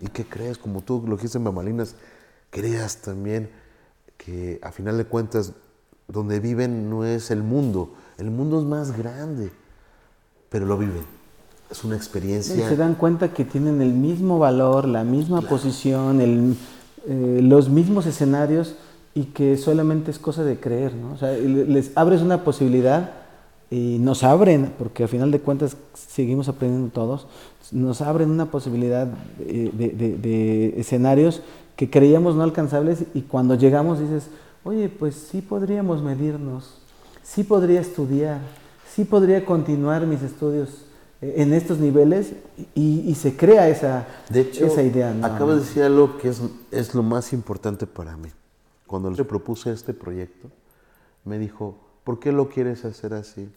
[0.00, 0.58] ¿Y qué crees?
[0.58, 1.96] Como tú lo dijiste en Mamalinas,
[2.50, 3.50] creas también
[4.16, 5.52] que a final de cuentas
[6.08, 9.50] donde viven no es el mundo, el mundo es más grande,
[10.48, 11.04] pero lo viven.
[11.70, 12.68] Es una experiencia.
[12.68, 18.76] se dan cuenta que tienen el mismo valor, la misma posición, eh, los mismos escenarios
[19.14, 21.14] y que solamente es cosa de creer, ¿no?
[21.14, 23.10] O sea, les abres una posibilidad
[23.70, 27.26] y nos abren, porque al final de cuentas seguimos aprendiendo todos,
[27.72, 31.42] nos abren una posibilidad de, de escenarios
[31.74, 34.28] que creíamos no alcanzables y cuando llegamos dices,
[34.62, 36.78] oye, pues sí podríamos medirnos,
[37.26, 38.40] sí podría estudiar,
[38.94, 40.86] sí podría continuar mis estudios
[41.20, 42.32] eh, en estos niveles
[42.74, 45.14] y, se crea esa, de hecho, esa idea.
[45.22, 48.30] Acabo de decir algo que es, es lo más importante para mí.
[48.86, 50.48] Cuando le propuse este proyecto,
[51.24, 53.50] me dijo, ¿por qué lo quieres hacer así?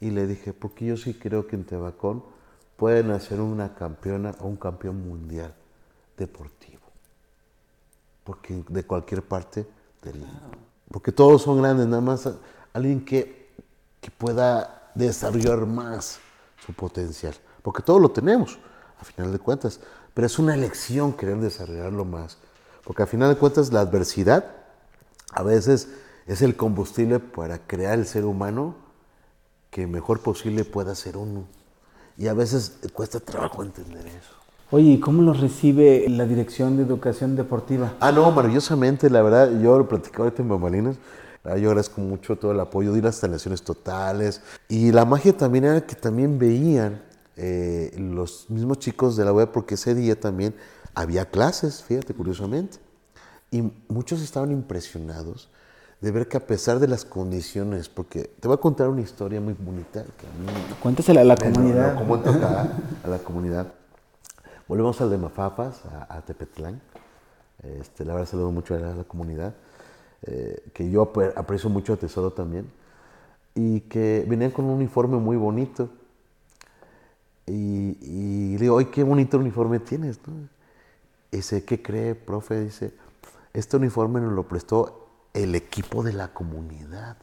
[0.00, 2.22] Y le dije, porque yo sí creo que en Tebacón
[2.76, 5.52] pueden hacer una campeona o un campeón mundial
[6.16, 6.80] deportivo.
[8.24, 9.66] Porque de cualquier parte
[10.02, 10.24] del...
[10.90, 12.28] Porque todos son grandes, nada más
[12.72, 13.50] alguien que,
[14.00, 16.18] que pueda desarrollar más
[16.64, 17.34] su potencial.
[17.62, 18.58] Porque todo lo tenemos,
[19.00, 19.80] a final de cuentas.
[20.14, 22.38] Pero es una elección querer desarrollarlo más.
[22.84, 24.44] Porque a final de cuentas la adversidad
[25.32, 25.88] a veces
[26.26, 28.74] es el combustible para crear el ser humano
[29.70, 31.44] que mejor posible pueda ser uno.
[32.16, 34.34] Y a veces cuesta trabajo entender eso.
[34.72, 37.94] Oye, ¿y cómo lo recibe la Dirección de Educación Deportiva?
[37.98, 40.96] Ah, no, maravillosamente, la verdad, yo lo platicaba ahorita en Bambalinas,
[41.44, 44.42] yo agradezco mucho todo el apoyo, de las instalaciones totales.
[44.68, 47.02] Y la magia también era que también veían
[47.36, 50.54] eh, los mismos chicos de la web, porque ese día también
[50.94, 52.78] había clases, fíjate, curiosamente.
[53.50, 55.48] Y muchos estaban impresionados
[56.00, 59.40] de ver que a pesar de las condiciones, porque te voy a contar una historia
[59.40, 60.04] muy bonita.
[60.04, 60.46] Que a mí,
[60.82, 61.94] Cuéntasela a la comunidad.
[61.94, 62.68] No, acá,
[63.02, 63.72] a la comunidad.
[64.68, 66.80] Volvemos al de Mafafas, a, a Tepetlán.
[67.62, 69.54] Este, la verdad saludo mucho a la comunidad.
[70.22, 72.70] Eh, que yo aprecio mucho a Tesoro también,
[73.54, 75.88] y que venían con un uniforme muy bonito.
[77.46, 80.20] Y, y digo, ¡ay, qué bonito uniforme tienes!
[80.26, 80.34] ¿no?
[81.32, 82.60] Y dice, ¿qué cree, profe?
[82.60, 82.92] Dice,
[83.52, 87.16] este uniforme nos lo prestó el equipo de la comunidad,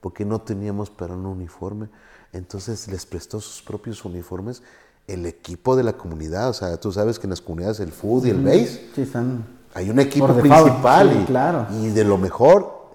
[0.00, 1.88] porque no teníamos para un uniforme.
[2.32, 4.62] Entonces les prestó sus propios uniformes
[5.06, 6.50] el equipo de la comunidad.
[6.50, 9.44] O sea, tú sabes que en las comunidades el food y el base sí, están
[9.76, 12.94] hay un equipo principal y, de lo mejor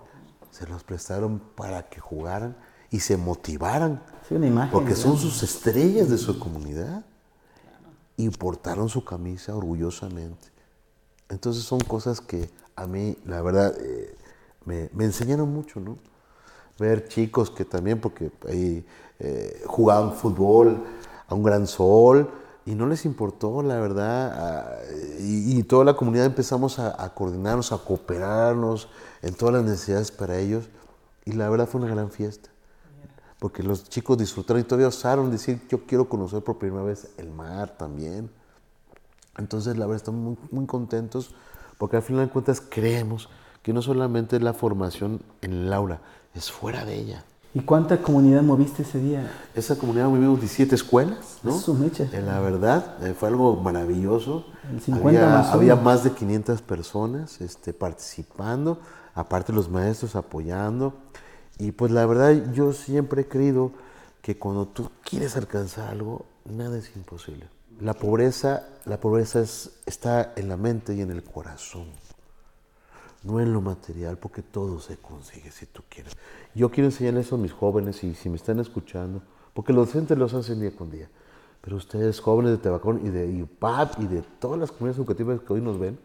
[0.49, 2.57] se los prestaron para que jugaran
[2.89, 4.01] y se motivaran.
[4.71, 7.05] porque son sus estrellas de su comunidad
[8.17, 10.47] y portaron su camisa orgullosamente.
[11.29, 14.17] Entonces son cosas que a mí, la verdad, eh,
[14.65, 15.99] me, enseñaron mucho, ¿no?
[16.79, 18.83] Ver chicos que también, porque ahí
[19.19, 20.83] eh, jugaban fútbol
[21.27, 22.27] a un gran sol,
[22.65, 24.79] y no les importó, la verdad,
[25.19, 28.87] y, toda la comunidad empezamos a, coordinarnos, a cooperarnos
[29.21, 30.69] en todas las necesidades para ellos,
[31.25, 32.49] y la verdad fue una gran fiesta,
[33.39, 37.31] porque los chicos disfrutaron y todavía osaron decir, yo quiero conocer por primera vez el
[37.31, 38.29] mar también.
[39.37, 41.33] Entonces, la verdad, estamos muy, contentos,
[41.79, 43.29] porque al final de cuentas creemos
[43.63, 46.01] que no solamente es la formación en el aula,
[46.35, 47.25] es fuera de ella.
[47.53, 49.29] ¿Y cuánta comunidad moviste ese día?
[49.53, 51.51] Esa comunidad movimos 17 escuelas, ¿no?
[51.59, 52.05] Su mecha.
[52.13, 54.45] Eh, la verdad, eh, fue algo maravilloso.
[54.71, 58.79] El 50 había, más había más de 500 personas este, participando,
[59.15, 60.93] aparte los maestros apoyando.
[61.57, 63.71] Y pues la verdad, yo siempre he creído
[64.21, 67.47] que cuando tú quieres alcanzar algo, nada es imposible.
[67.81, 71.85] La pobreza, la pobreza es- está en la mente y en el corazón
[73.23, 76.15] no en lo material, porque todo se consigue si tú quieres.
[76.55, 79.21] Yo quiero enseñarles eso a mis jóvenes y si me están escuchando,
[79.53, 81.09] porque los docentes los hacen día con día,
[81.61, 85.53] pero ustedes jóvenes de Tebacón y de IUPAP y de todas las comunidades educativas que
[85.53, 85.99] hoy nos ven,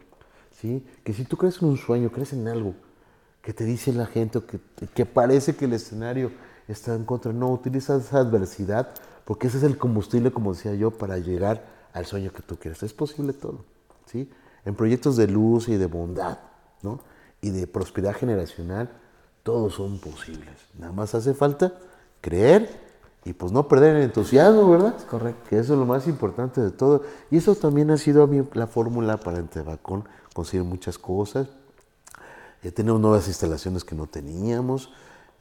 [0.51, 0.85] ¿sí?
[1.03, 2.75] que si tú crees en un sueño, crees en algo
[3.41, 6.31] que te dice la gente que, que parece que el escenario
[6.67, 8.89] está en contra, no, utiliza esa adversidad,
[9.25, 12.83] porque ese es el combustible, como decía yo, para llegar al sueño que tú quieres.
[12.83, 13.65] Es posible todo,
[14.05, 14.29] ¿sí?
[14.65, 16.37] En proyectos de luz y de bondad,
[16.81, 16.99] ¿no?
[17.41, 18.89] Y de prosperidad generacional,
[19.43, 20.57] todos son posibles.
[20.77, 21.73] Nada más hace falta
[22.21, 22.87] creer
[23.23, 24.95] y pues no perder el entusiasmo, ¿verdad?
[24.97, 25.49] Es correcto.
[25.49, 27.03] Que eso es lo más importante de todo.
[27.29, 31.47] Y eso también ha sido a mí la fórmula para Tebacón conseguir muchas cosas.
[32.63, 34.91] Eh, tenemos nuevas instalaciones que no teníamos.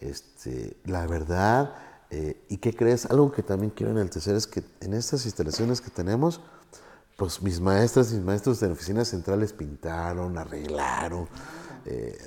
[0.00, 1.74] Este, la verdad,
[2.10, 3.06] eh, ¿y qué crees?
[3.06, 6.40] Algo que también quiero enaltecer es que en estas instalaciones que tenemos,
[7.16, 11.28] pues mis maestras y mis maestros de la oficina centrales pintaron, arreglaron,
[11.86, 12.18] eh,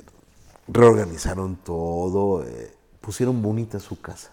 [0.68, 4.32] reorganizaron todo, eh, pusieron bonita su casa.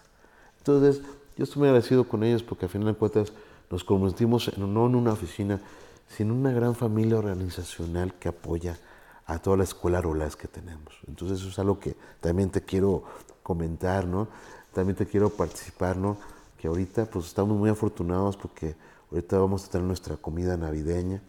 [0.59, 1.01] Entonces,
[1.37, 3.33] yo estoy muy agradecido con ellos porque al final de cuentas
[3.69, 5.61] nos convertimos en- no en una oficina,
[6.07, 8.77] sino en una gran familia organizacional que apoya
[9.25, 10.95] a toda la escuela rurales que tenemos.
[11.07, 13.03] Entonces, eso es algo que también te quiero
[13.43, 14.27] comentar, ¿no?
[14.73, 16.17] También te quiero participar, ¿no?
[16.57, 18.75] Que ahorita pues estamos muy afortunados porque
[19.11, 21.21] ahorita vamos a tener nuestra comida navideña.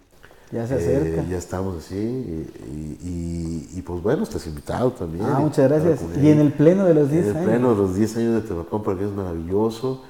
[0.50, 1.28] Ya se Eh, acerca.
[1.28, 5.24] ya estamos así y, y- pues bueno, estás invitado también.
[5.26, 6.00] Ah, muchas gracias.
[6.22, 7.48] Y en el pleno de los 10 En el años.
[7.50, 10.02] pleno de los 10 años de Tebacón, porque es maravilloso.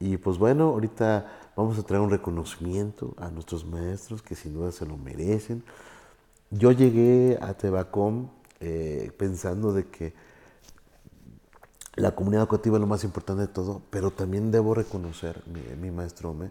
[0.00, 4.72] Y pues bueno, ahorita vamos a traer un reconocimiento a nuestros maestros que sin duda
[4.72, 5.62] se lo merecen.
[6.50, 8.30] Yo llegué a Tebacón
[8.60, 10.12] eh, pensando de que
[11.96, 15.90] la comunidad educativa es lo más importante de todo, pero también debo reconocer, mi, mi
[15.94, 16.50] maestro Ome,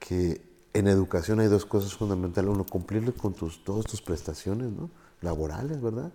[0.00, 0.42] que
[0.74, 2.50] en educación hay dos cosas fundamentales.
[2.50, 4.90] Uno, cumplirle con tus, todas tus prestaciones ¿no?
[5.20, 6.10] laborales, ¿verdad?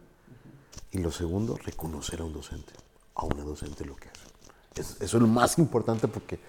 [0.92, 2.74] Y lo segundo, reconocer a un docente,
[3.16, 4.26] a una docente lo que hace.
[4.76, 6.40] Es- eso es lo más importante porque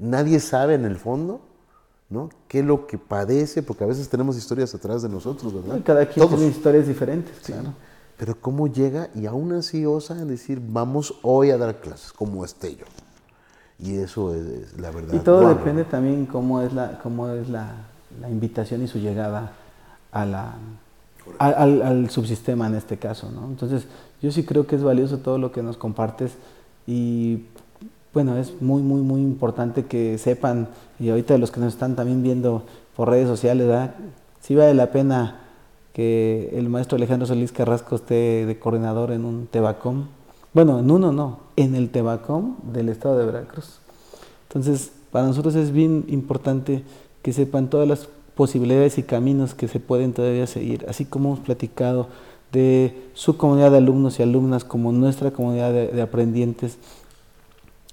[0.00, 1.40] nadie sabe en el fondo,
[2.08, 2.30] ¿no?
[2.48, 3.62] ¿Qué es lo que padece?
[3.62, 5.80] Porque a veces tenemos historias atrás de nosotros, ¿verdad?
[5.84, 6.38] Cada quien Todos.
[6.40, 7.52] tiene historias diferentes, Sí.
[7.52, 7.74] claro.
[8.16, 12.44] Pero cómo llega y aún así osa en decir, vamos hoy a dar clases, como
[12.44, 12.86] esté yo.
[13.78, 15.14] Y eso es, es la verdad.
[15.14, 17.72] Y todo depende también cómo es la, cómo es la,
[18.20, 19.52] la invitación y su llegada
[20.12, 20.54] a la,
[21.38, 23.46] al, al- al subsistema en este caso, ¿no?
[23.46, 23.86] Entonces,
[24.22, 26.32] yo sí creo que es valioso todo lo que nos compartes
[26.86, 27.44] y
[28.14, 32.22] bueno, es muy, muy, muy importante que sepan, y ahorita los que nos están también
[32.22, 32.62] viendo
[32.96, 33.94] por redes sociales, ¿verdad?
[34.40, 35.40] Sí vale la pena
[35.92, 40.06] que el maestro Alejandro Solís Carrasco esté de coordinador en un Tebacom.
[40.56, 43.78] Bueno, en uno no, en el Tebacom del estado de Veracruz.
[44.48, 46.82] Entonces, para nosotros es bien importante
[47.20, 51.40] que sepan todas las posibilidades y caminos que se pueden todavía seguir, así como hemos
[51.40, 52.08] platicado
[52.52, 56.78] de su comunidad de alumnos y alumnas como nuestra comunidad de, aprendientes,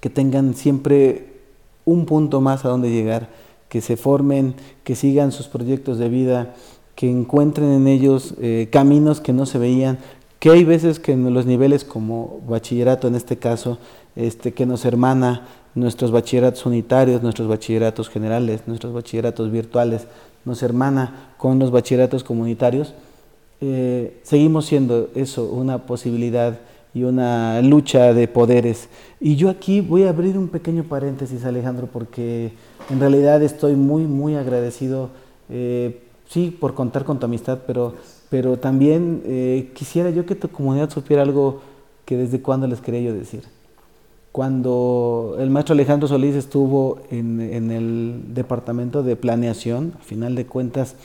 [0.00, 1.42] que tengan siempre
[1.84, 3.28] un punto más a donde llegar,
[3.68, 6.54] que se formen, que sigan sus proyectos de vida,
[6.94, 9.98] que encuentren en ellos eh, caminos que no se veían,
[10.44, 13.78] que hay veces que en los niveles como bachillerato en este caso,
[14.14, 20.06] este, que nos hermana nuestros bachilleratos unitarios, nuestros bachilleratos generales, nuestros bachilleratos virtuales,
[20.44, 22.92] nos hermana con los bachilleratos comunitarios,
[23.62, 26.58] eh, seguimos siendo eso, una posibilidad
[26.92, 28.90] y una lucha de poderes.
[29.20, 32.52] Y yo aquí voy a abrir un pequeño paréntesis, Alejandro, porque
[32.90, 35.08] en realidad estoy muy, muy agradecido,
[35.48, 36.02] eh,
[36.34, 37.94] sí, por contar con tu amistad, pero,
[38.28, 41.60] pero también eh, quisiera yo que tu comunidad supiera algo
[42.04, 43.44] que desde cuándo les quería yo decir.
[44.32, 50.44] Cuando el maestro Alejandro Solís estuvo en, en el departamento de planeación, a final de
[50.44, 50.96] cuentas,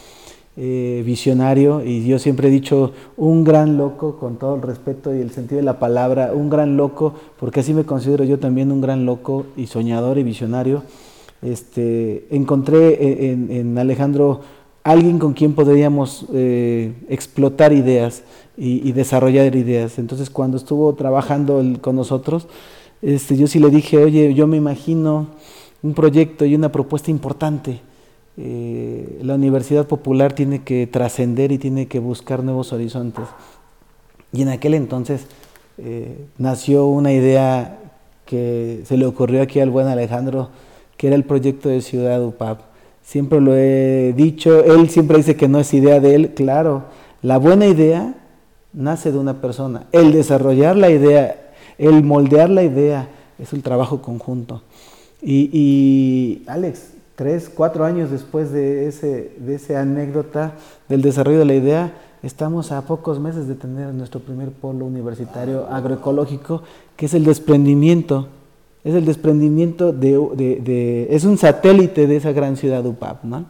[0.57, 5.21] eh, visionario, y yo siempre he dicho un gran loco, con todo el respeto y
[5.21, 8.81] el sentido de la palabra, un gran loco, porque así me considero yo también un
[8.81, 10.81] gran loco y soñador y visionario.
[11.43, 14.41] Este, encontré en, en Alejandro
[14.91, 18.23] alguien con quien podríamos eh, explotar ideas
[18.57, 19.99] y, desarrollar ideas.
[19.99, 22.47] Entonces, cuando estuvo trabajando con nosotros,
[23.01, 25.27] este, yo sí le dije, oye, yo me imagino
[25.81, 27.79] un proyecto y una propuesta importante.
[28.35, 33.25] Eh, la Universidad Popular tiene que trascender y tiene que buscar nuevos horizontes.
[34.33, 35.27] Y en aquel entonces
[35.77, 37.79] eh, nació una idea
[38.25, 40.49] que se le ocurrió aquí al buen Alejandro,
[40.97, 42.68] que era el proyecto de Ciudad UPAP.
[43.09, 46.83] Siempre lo he dicho, él siempre dice que no es idea de él, claro,
[47.23, 48.13] la buena idea
[48.71, 54.03] nace de una persona, el desarrollar la idea, el moldear la idea, es un trabajo
[54.03, 54.61] conjunto.
[55.23, 60.53] Y, y Alex, tres, cuatro años después de, ese, de esa anécdota
[60.87, 65.65] del desarrollo de la idea, estamos a pocos meses de tener nuestro primer polo universitario
[65.65, 66.61] agroecológico,
[66.95, 68.27] que es el desprendimiento.
[68.83, 73.23] Es el desprendimiento de, es un satélite de esa gran ciudad UPAP.
[73.23, 73.45] ¿no?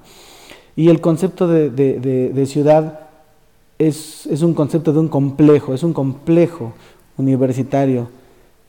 [0.75, 3.01] Y el concepto de, ciudad
[3.77, 6.73] es, es, un concepto de un complejo, es un complejo
[7.17, 8.09] universitario,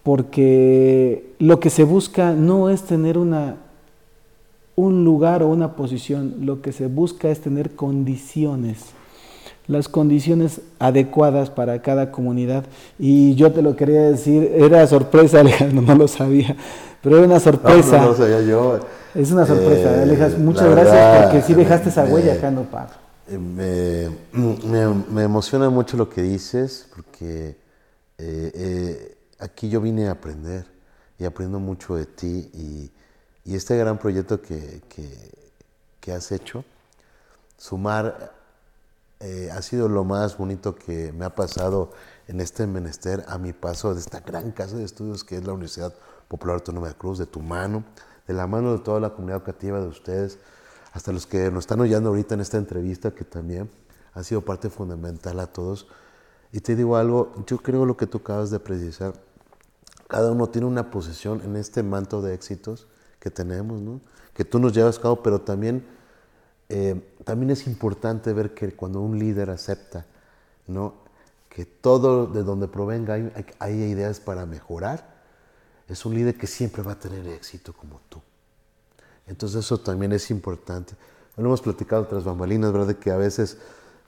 [0.02, 3.56] porque lo que se busca no es tener una,
[4.76, 8.94] un lugar o una posición, lo que se busca es tener condiciones
[9.70, 12.64] las condiciones adecuadas para cada comunidad.
[12.98, 16.56] Y yo te lo quería decir, era sorpresa, Alejandro, no lo sabía,
[17.00, 17.98] pero era una sorpresa.
[17.98, 18.80] No, lo sabía yo.
[19.14, 20.38] Es una sorpresa, eh, Alejandro.
[20.40, 22.88] Muchas gracias porque sí dejaste esa huella acá en Opar.
[23.30, 27.56] Me, me, emociona mucho lo que dices, porque
[28.18, 30.64] eh, eh, aquí yo vine a aprender
[31.16, 32.90] y aprendo mucho de ti y,
[33.44, 35.06] y este gran proyecto que, que,
[36.00, 36.64] que has hecho,
[37.56, 38.32] sumar
[39.20, 41.92] eh, ha sido lo más bonito que me ha pasado
[42.26, 45.52] en este menester a mi paso de esta gran casa de estudios que es la
[45.52, 45.92] Universidad
[46.26, 47.84] Popular Autónoma de Cruz, de tu mano,
[48.26, 50.38] de la mano de toda la comunidad educativa de ustedes,
[50.92, 53.70] hasta los que nos están oyendo ahorita en esta entrevista, que también
[54.14, 55.86] ha sido parte fundamental a todos.
[56.52, 59.12] Y te digo algo, yo creo lo que tú acabas de precisar,
[60.08, 62.86] cada uno tiene una posición en este manto de éxitos
[63.20, 64.00] que tenemos, ¿no?
[64.34, 65.84] que tú nos llevas a cabo, pero también
[66.70, 70.06] eh, también es importante ver que cuando un líder acepta
[70.68, 70.94] ¿no?
[71.48, 73.14] que todo de donde provenga
[73.58, 75.04] hay, ideas para mejorar,
[75.88, 78.22] es un líder que siempre va a tener éxito como tú.
[79.26, 80.94] Entonces eso también es importante.
[81.36, 82.94] Lo hemos platicado otras bambalinas, ¿verdad?
[82.94, 83.58] Que a veces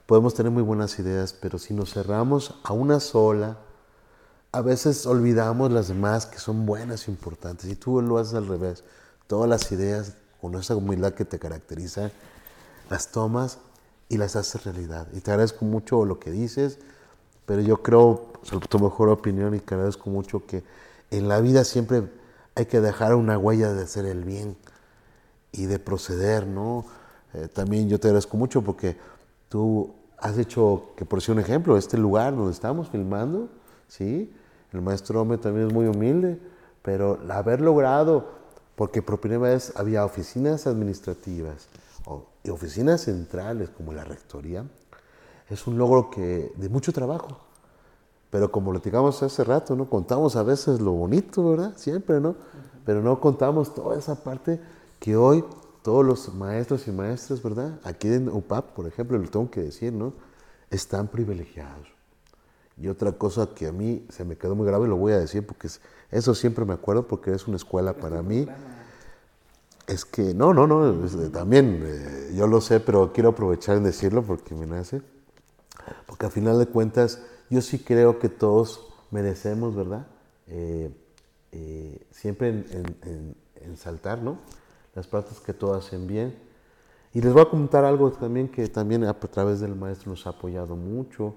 [0.05, 3.57] podemos tener muy buenas ideas, pero si nos cerramos a una sola,
[4.53, 7.69] a veces olvidamos las demás que son buenas e importantes.
[7.69, 8.85] Y tú lo haces al revés.
[9.27, 12.11] Todas las ideas con esa humildad que te caracteriza,
[12.89, 13.59] las tomas
[14.09, 15.07] y las haces realidad.
[15.13, 16.79] Y te agradezco mucho lo que dices,
[17.45, 18.31] pero yo creo,
[18.69, 20.63] tu mejor opinión, y te agradezco mucho que
[21.11, 22.09] en la vida siempre
[22.55, 24.55] hay que dejar una huella de hacer el bien
[25.51, 26.85] y de proceder, ¿no?
[27.33, 28.97] Eh, también yo te agradezco mucho porque
[29.49, 33.49] tú has hecho, que por ser un ejemplo, este lugar donde estamos filmando,
[33.87, 34.33] ¿sí?
[34.71, 36.39] El maestro Ome también es muy humilde,
[36.81, 38.29] pero haber logrado,
[38.75, 41.67] porque por primera vez había oficinas administrativas,
[42.43, 44.65] y oficinas centrales como la rectoría,
[45.49, 47.39] es un logro que, de mucho trabajo.
[48.29, 49.89] Pero como platicamos hace rato, ¿no?
[49.89, 51.73] Contamos a veces lo bonito, ¿verdad?
[51.77, 52.35] Siempre, ¿no?
[52.85, 54.59] Pero no contamos toda esa parte
[54.99, 55.43] que hoy
[55.83, 57.79] todos los maestros y maestras, ¿verdad?
[57.83, 60.13] Aquí en UPAP, por ejemplo, lo tengo que decir, ¿no?
[60.71, 61.87] Están privilegiados.
[62.75, 65.45] Y otra cosa que a mí se me quedó muy grave, lo voy a decir
[65.45, 65.67] porque
[66.09, 68.47] eso siempre me acuerdo porque es una escuela para mí
[69.87, 70.93] es que, no, no, no,
[71.31, 75.01] también eh, yo lo sé, pero quiero aprovechar en decirlo porque me nace.
[76.05, 80.07] Porque al final de cuentas, yo sí creo que todos merecemos, ¿verdad?
[80.47, 80.89] Eh,
[81.51, 84.37] eh, siempre en, en, saltar, ¿no?
[84.95, 86.37] Las partes que todos hacen bien.
[87.13, 90.31] Y les voy a comentar algo también que también a través del maestro nos ha
[90.31, 91.35] apoyado mucho.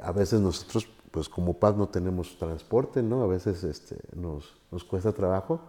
[0.00, 3.22] a veces nosotros, pues como paz no tenemos transporte, ¿no?
[3.22, 5.60] A veces este, nos, nos cuesta trabajo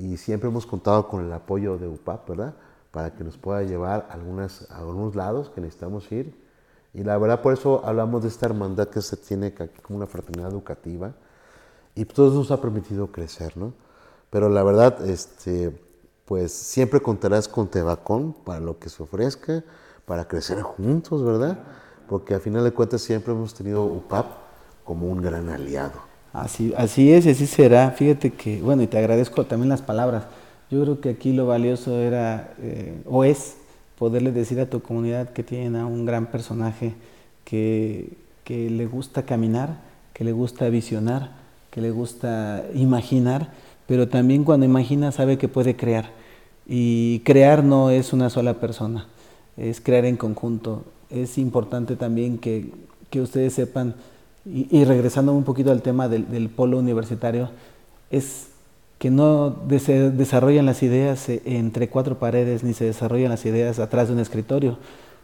[0.00, 2.54] y siempre hemos contado con el apoyo de UPAP, ¿verdad?
[2.90, 6.34] Para que nos pueda llevar a, algunos lados que necesitamos ir.
[6.94, 10.06] Y la verdad, por eso hablamos de esta hermandad que se tiene aquí como una
[10.06, 11.12] fraternidad educativa.
[11.94, 13.74] Y todo eso nos ha permitido crecer, ¿no?
[14.30, 15.78] Pero la verdad, este,
[16.24, 19.62] pues siempre contarás con Tebacón para lo que se ofrezca,
[20.06, 21.58] para crecer juntos, ¿verdad?
[22.08, 24.26] Porque al final de cuentas siempre hemos tenido UPAP
[24.84, 26.09] como un gran aliado.
[26.32, 27.90] Así, así es así será.
[27.90, 30.24] Fíjate que, bueno, y te agradezco también las palabras.
[30.70, 33.56] Yo creo que aquí lo valioso era eh, o es
[33.98, 36.94] poderle decir a tu comunidad que tienen a un gran personaje
[37.44, 38.12] que,
[38.44, 39.80] que le gusta caminar,
[40.14, 41.32] que le gusta visionar,
[41.70, 43.50] que le gusta imaginar,
[43.86, 46.10] pero también cuando imagina sabe que puede crear.
[46.66, 49.08] Y crear no es una sola persona,
[49.56, 50.84] es crear en conjunto.
[51.10, 52.70] Es importante también que,
[53.10, 53.96] que ustedes sepan
[54.44, 57.50] y, regresando un poquito al tema del, polo universitario,
[58.10, 58.48] es
[58.98, 63.78] que no se desarrollan las ideas eh, entre cuatro paredes ni se desarrollan las ideas
[63.78, 64.78] atrás de un escritorio,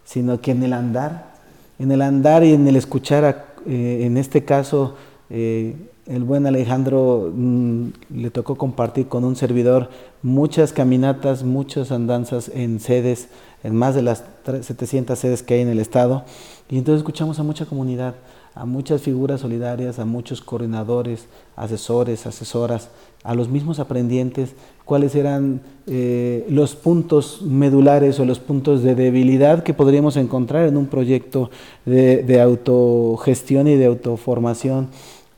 [0.05, 1.35] sino que en el andar,
[1.79, 4.95] en el andar y en el escuchar, eh, en este caso,
[5.31, 5.75] Eh,
[6.07, 9.91] el buen Alejandro mm, le tocó compartir con un servidor
[10.23, 13.29] muchas caminatas, muchas andanzas en sedes,
[13.64, 16.25] en más de las 700 sedes que hay en el estado.
[16.69, 18.14] Y entonces escuchamos a mucha comunidad,
[18.57, 21.26] a muchas figuras solidarias, a muchos coordinadores,
[21.57, 22.88] asesores, asesoras,
[23.22, 24.54] a los mismos aprendientes,
[24.86, 30.78] cuáles eran eh, los puntos medulares o los puntos de debilidad que podríamos encontrar en
[30.78, 31.50] un proyecto
[31.84, 34.88] de, autogestión y de autoformación,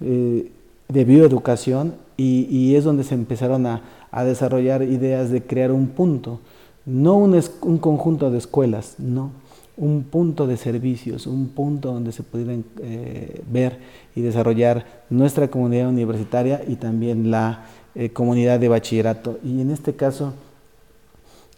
[0.01, 0.53] eh,
[0.89, 3.83] de bioeducación, y, es donde se empezaron a,
[4.25, 6.41] desarrollar ideas de crear un punto,
[6.87, 9.31] no un conjunto de escuelas, no
[9.79, 13.79] un punto de servicios, un punto donde se pudieran eh, ver
[14.15, 17.65] y desarrollar nuestra comunidad universitaria y también la
[17.95, 19.39] eh, comunidad de bachillerato.
[19.45, 20.35] Y en este caso,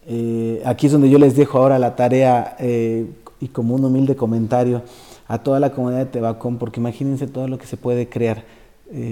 [0.05, 4.83] eh, aquí es donde yo les dejo ahora la tarea y como un humilde comentario
[5.27, 8.43] a toda la comunidad de Tebacón, porque imagínense todo lo que se puede crear.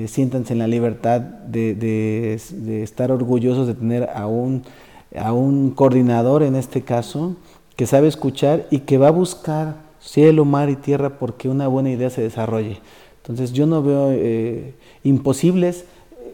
[0.06, 2.36] siéntanse en la libertad de,
[2.84, 7.38] estar orgullosos de tener a un coordinador en este caso,
[7.80, 11.90] que sabe escuchar y que va a buscar cielo, mar y tierra porque una buena
[11.90, 12.82] idea se desarrolle.
[13.22, 14.74] Entonces yo no veo eh,
[15.06, 15.86] imposibles,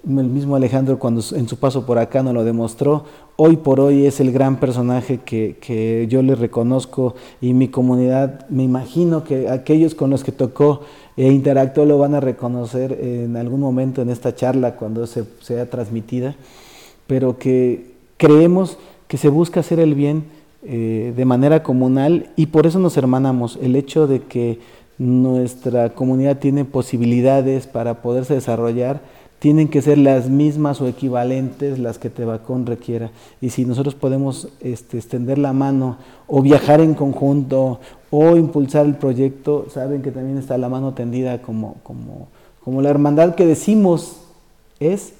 [0.08, 4.08] el mismo Alejandro cuando en su paso por acá nos lo demostró, hoy por hoy
[4.08, 9.93] es el gran personaje que, yo le reconozco y mi comunidad, me imagino que aquellos
[9.93, 10.82] con los que tocó
[11.16, 15.70] e interactuó lo van a reconocer en algún momento en esta charla cuando se, sea
[15.70, 16.34] transmitida,
[17.06, 20.34] pero que creemos que se busca hacer el bien
[20.68, 23.59] eh, de manera comunal y por eso nos hermanamos.
[23.61, 24.59] El hecho de que
[24.97, 29.01] nuestra comunidad tiene posibilidades para poderse desarrollar,
[29.38, 33.11] tienen que ser las mismas o equivalentes las que Tebacón requiera.
[33.41, 38.95] Y si nosotros podemos este, extender la mano o viajar en conjunto o impulsar el
[38.95, 42.30] proyecto, saben que también está la mano tendida como, como,
[42.63, 44.22] como la hermandad que decimos
[44.80, 45.13] es,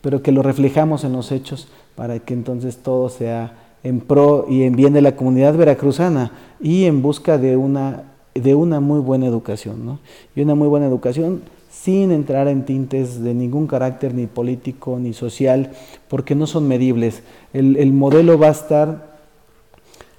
[0.00, 4.62] pero que lo reflejamos en los hechos para que entonces todo sea en pro y
[4.62, 8.04] en bien de la comunidad veracruzana y en busca de una,
[8.34, 9.84] de una muy buena educación.
[9.84, 10.00] ¿no?
[10.34, 15.12] Y una muy buena educación sin entrar en tintes de ningún carácter ni político ni
[15.12, 15.72] social,
[16.08, 17.22] porque no son medibles.
[17.52, 19.16] El, el modelo va a estar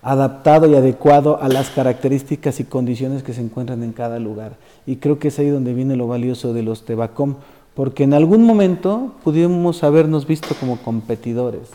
[0.02, 4.54] adaptado y adecuado a las características y condiciones que se encuentran en cada lugar.
[4.86, 7.36] Y creo que es ahí donde viene lo valioso de los Tebacom,
[7.74, 11.70] porque en algún momento pudimos habernos visto como competidores.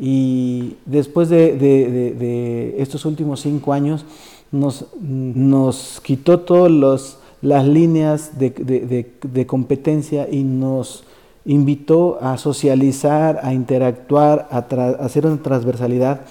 [0.00, 4.06] Y después de, estos últimos cinco años
[4.50, 11.04] nos, nos quitó todas las líneas de, competencia y nos
[11.44, 14.58] invitó a socializar, a interactuar, a,
[15.04, 16.22] hacer una transversalidad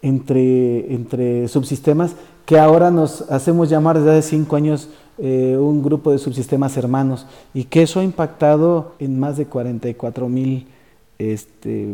[0.00, 2.14] entre, entre subsistemas
[2.46, 4.88] que ahora nos hacemos llamar desde hace cinco años
[5.18, 7.26] eh, un grupo de subsistemas hermanos.
[7.52, 10.66] Y que eso ha impactado en más de 44 mil
[11.18, 11.88] este,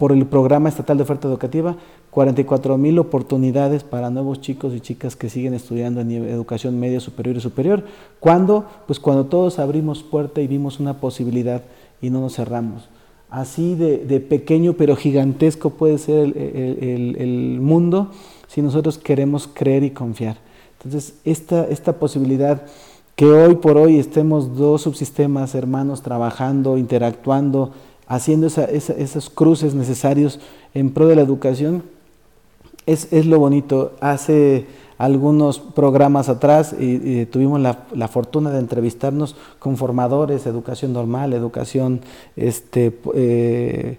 [0.00, 1.76] por el Programa Estatal de Oferta Educativa,
[2.10, 7.36] 44 mil oportunidades para nuevos chicos y chicas que siguen estudiando en educación media, superior
[7.36, 7.84] y superior.
[8.18, 8.64] ¿Cuándo?
[8.86, 11.64] Pues cuando todos abrimos puerta y vimos una posibilidad
[12.00, 12.88] y no nos cerramos.
[13.28, 18.10] Así de, pequeño pero gigantesco puede ser el, mundo
[18.48, 20.38] si nosotros queremos creer y confiar.
[20.78, 22.62] Entonces, esta, esta posibilidad
[23.16, 27.72] que hoy por hoy estemos dos subsistemas hermanos trabajando, interactuando,
[28.10, 30.40] haciendo esos cruces necesarios
[30.74, 31.84] en pro de la educación,
[32.84, 33.92] es, lo bonito.
[34.00, 34.66] Hace
[34.98, 42.00] algunos programas atrás y, tuvimos la, fortuna de entrevistarnos con formadores, educación normal, educación
[42.34, 43.98] este, eh,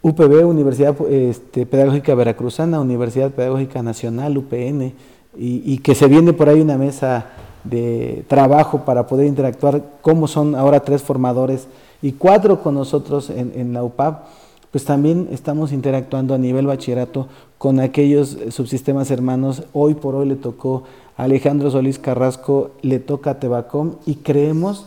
[0.00, 4.94] UPB, Universidad este, Pedagógica Veracruzana, Universidad Pedagógica Nacional, UPN,
[5.36, 7.26] y, y, que se viene por ahí una mesa
[7.62, 11.68] de trabajo para poder interactuar, como son ahora tres formadores
[12.02, 14.26] y cuatro con nosotros en, la UPAP,
[14.70, 17.28] pues también estamos interactuando a nivel bachillerato
[17.58, 19.64] con aquellos subsistemas hermanos.
[19.72, 20.84] Hoy por hoy le tocó
[21.16, 24.86] a Alejandro Solís Carrasco, le toca a Tebacom y creemos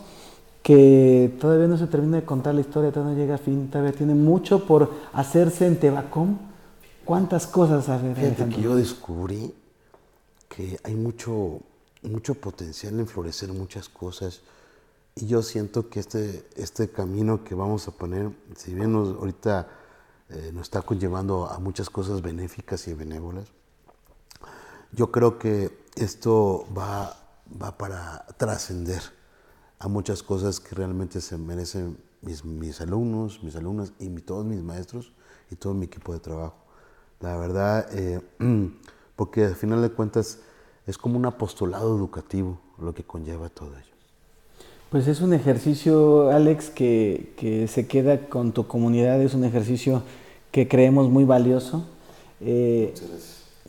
[0.64, 3.91] que todavía no se termina de contar la historia, todavía no llega a fin, todavía
[3.91, 6.38] tiene mucho por hacerse en Tebacom.
[7.03, 8.16] ¿Cuántas cosas hacer?
[8.16, 9.53] Fíjate que yo descubrí
[10.47, 11.59] que hay mucho,
[12.01, 14.41] mucho potencial en florecer muchas cosas
[15.16, 19.68] y yo siento que este, este camino que vamos a poner, si bien nos, ahorita
[20.30, 23.47] eh, nos está conllevando a muchas cosas benéficas y benévolas,
[24.91, 27.16] yo creo que esto va,
[27.61, 29.01] va para trascender
[29.80, 34.64] a muchas cosas que realmente se merecen mis, mis alumnos, mis alumnas y todos mis
[34.64, 35.14] maestros
[35.51, 36.57] y todo mi equipo de trabajo.
[37.20, 38.22] La verdad, eh,
[39.16, 40.39] porque al final de cuentas
[40.88, 43.92] es como un apostolado educativo lo que conlleva todo ello.
[44.93, 50.03] Pues es un ejercicio, Alex, que, se queda con tu comunidad, es un ejercicio
[50.51, 51.87] que creemos muy valioso.
[52.39, 52.93] Eh,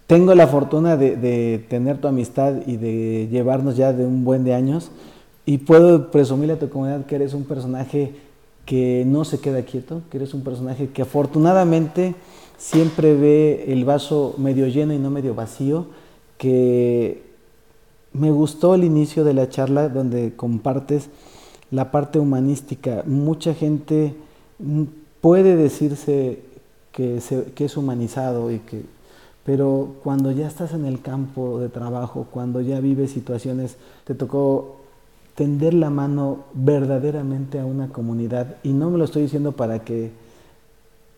[0.06, 4.52] tengo la fortuna de, tener tu amistad y de llevarnos ya de un buen de
[4.52, 4.90] años
[5.46, 8.12] y puedo presumirle a tu comunidad que eres un personaje
[8.66, 12.14] que no se queda quieto, que eres un personaje que afortunadamente
[12.58, 15.86] siempre ve el vaso medio lleno y no medio vacío,
[16.36, 17.33] que
[18.14, 21.10] me gustó el inicio de la charla donde compartes
[21.70, 23.02] la parte humanística.
[23.06, 24.14] Mucha gente
[25.20, 26.40] puede decirse
[26.92, 27.20] que,
[27.54, 28.82] que es humanizado y que
[29.44, 34.76] pero cuando ya estás en el campo de trabajo, cuando ya vives situaciones, te tocó
[35.34, 40.10] tender la mano verdaderamente a una comunidad y no me lo estoy diciendo para que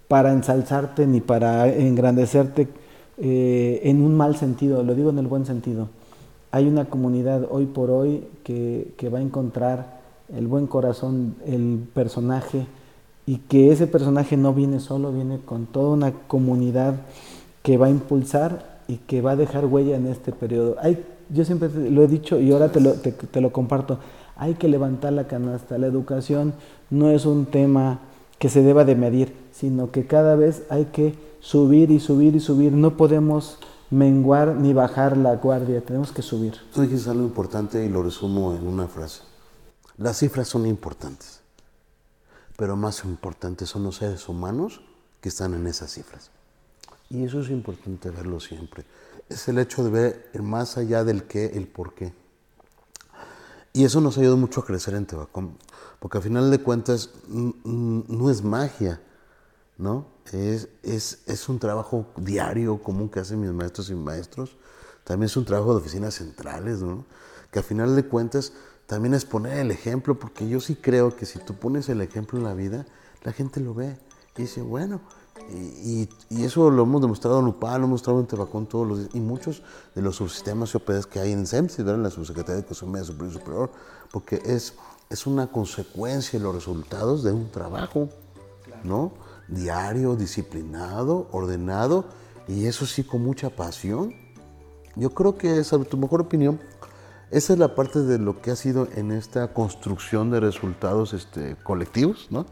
[0.08, 2.68] para ensalzarte ni para engrandecerte
[3.18, 5.88] eh, en un mal sentido, lo digo en el buen sentido.
[6.50, 10.00] Hay una comunidad hoy por hoy que, que va a encontrar
[10.34, 12.66] el buen corazón, el personaje,
[13.26, 16.94] y que ese personaje no viene solo, viene con toda una comunidad
[17.62, 20.76] que va a impulsar y que va a dejar huella en este periodo.
[20.80, 23.98] Hay, yo siempre lo he dicho y ahora te lo, te, lo comparto,
[24.36, 25.76] hay que levantar la canasta.
[25.76, 26.54] La educación
[26.90, 27.98] no es un tema
[28.38, 32.40] que se deba de medir, sino que cada vez hay que subir y subir y
[32.40, 32.72] subir.
[32.72, 33.58] No podemos
[33.90, 36.54] menguar ni bajar la guardia, tenemos que subir.
[36.72, 39.22] Tú dijiste algo importante y lo resumo en una frase.
[39.98, 41.40] Las cifras son importantes,
[42.56, 44.82] pero más importantes son los seres humanos
[45.20, 46.30] que están en esas cifras.
[47.08, 48.84] Y eso es importante verlo siempre.
[49.28, 52.12] Es el hecho de ver el más allá del qué, el por qué.
[53.72, 55.56] Y eso nos ha ayudado mucho a crecer en Tebacón,
[56.00, 59.00] porque al final de cuentas no es magia,
[59.76, 60.15] ¿no?
[60.32, 64.56] Es, es, es, un trabajo diario común que hacen mis maestros y maestros.
[65.04, 67.04] También es un trabajo de oficinas centrales, ¿no?
[67.50, 68.52] Que al final de cuentas
[68.86, 72.38] también es poner el ejemplo, porque yo sí creo que si tú pones el ejemplo
[72.38, 72.86] en la vida,
[73.22, 73.98] la gente lo ve
[74.36, 75.00] y dice, bueno,
[75.50, 79.10] y, eso lo hemos demostrado en UPA, lo hemos demostrado en Tebacón todos los días,
[79.14, 79.62] y muchos
[79.94, 83.38] de los subsistemas OPDs que hay en SEMSI, en la Subsecretaría de Economía Superior y
[83.38, 83.70] Superior,
[84.12, 84.74] porque es,
[85.10, 88.08] es una consecuencia de los resultados de un trabajo,
[88.84, 89.12] ¿no?
[89.48, 92.06] Diario, disciplinado, ordenado,
[92.48, 94.14] y eso sí con mucha pasión.
[94.94, 96.60] Yo creo que, esa, tu mejor opinión,
[97.30, 101.56] esa es la parte de lo que ha sido en esta construcción de resultados este,
[101.62, 102.46] colectivos, ¿no?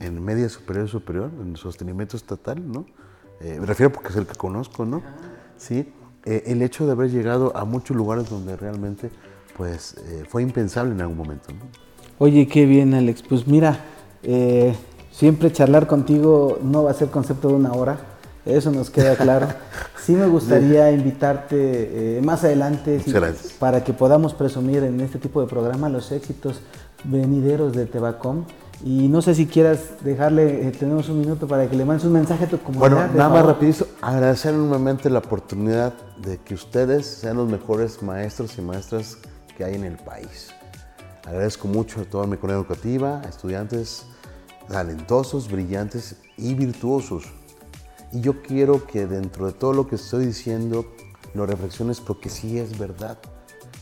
[0.00, 2.86] en media superior superior, en sostenimiento estatal, ¿no?
[3.40, 5.02] Eh, me refiero porque es el que conozco, ¿no?
[5.56, 5.92] Sí,
[6.24, 9.10] eh, el hecho de haber llegado a muchos lugares donde realmente,
[9.56, 11.60] pues, eh, fue impensable en algún momento, ¿no?
[12.18, 13.22] Oye, qué bien, Alex.
[13.22, 13.84] Pues mira,
[15.14, 17.98] siempre charlar contigo no va a ser concepto de una hora,
[18.44, 19.48] eso nos queda claro.
[20.04, 23.02] Sí me gustaría invitarte más adelante
[23.58, 26.60] para que podamos presumir en este tipo de programa los éxitos
[27.04, 28.44] venideros de Tebacom
[28.82, 32.12] y no sé si quieras dejarle, eh, tenemos un minuto para que le mandes un
[32.12, 32.90] mensaje a tu comunidad.
[32.90, 38.58] Bueno, nada más rapidito, agradecer enormemente la oportunidad de que ustedes sean los mejores maestros
[38.58, 39.16] y maestras
[39.56, 40.50] que hay en el país.
[41.24, 44.04] Agradezco mucho a toda mi comunidad educativa, a estudiantes
[44.68, 47.24] talentosos, brillantes y virtuosos.
[48.12, 50.86] Y yo quiero que dentro de todo lo que estoy diciendo
[51.34, 53.18] lo reflexiones porque sí es verdad.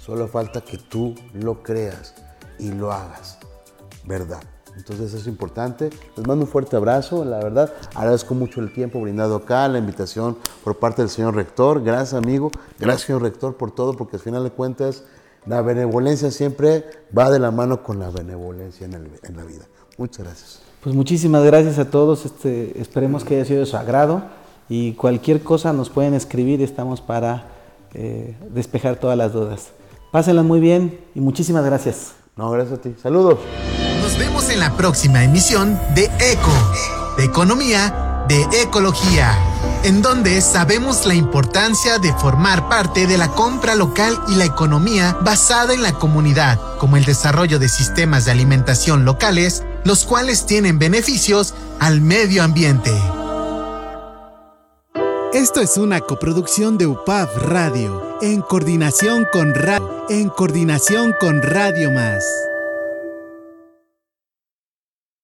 [0.05, 2.14] Solo falta que tú lo creas
[2.59, 3.39] y lo hagas.
[4.05, 4.43] ¿Verdad?
[4.76, 5.91] Entonces es importante.
[6.16, 7.72] Les mando un fuerte abrazo, la verdad.
[7.95, 11.83] Agradezco mucho el tiempo brindado acá, la invitación por parte del señor rector.
[11.83, 12.51] Gracias, amigo.
[12.78, 15.05] Gracias, señor rector, por todo, porque al final de cuentas
[15.47, 16.85] la benevolencia siempre
[17.16, 19.66] va de la mano con la benevolencia en, la vida.
[19.99, 20.72] Muchas gracias.
[20.83, 22.26] Pues muchísimas gracias a todos.
[22.26, 24.22] Este, esperemos que haya sido de su agrado
[24.68, 26.61] y cualquier cosa nos pueden escribir.
[26.61, 27.45] Estamos para
[27.95, 29.68] eh, despejar todas las dudas.
[30.11, 32.14] Pásenla muy bien y muchísimas gracias.
[32.35, 32.97] No, gracias a ti.
[33.01, 33.39] Saludos.
[34.03, 39.39] Nos vemos en la próxima emisión de ECO, de Economía, de Ecología,
[39.85, 45.16] en donde sabemos la importancia de formar parte de la compra local y la economía
[45.22, 50.78] basada en la comunidad, como el desarrollo de sistemas de alimentación locales, los cuales tienen
[50.78, 52.93] beneficios al medio ambiente.
[55.33, 61.91] Esto es una coproducción de UPAV Radio, en coordinación con Radio, en coordinación con Radio
[61.91, 62.22] Más.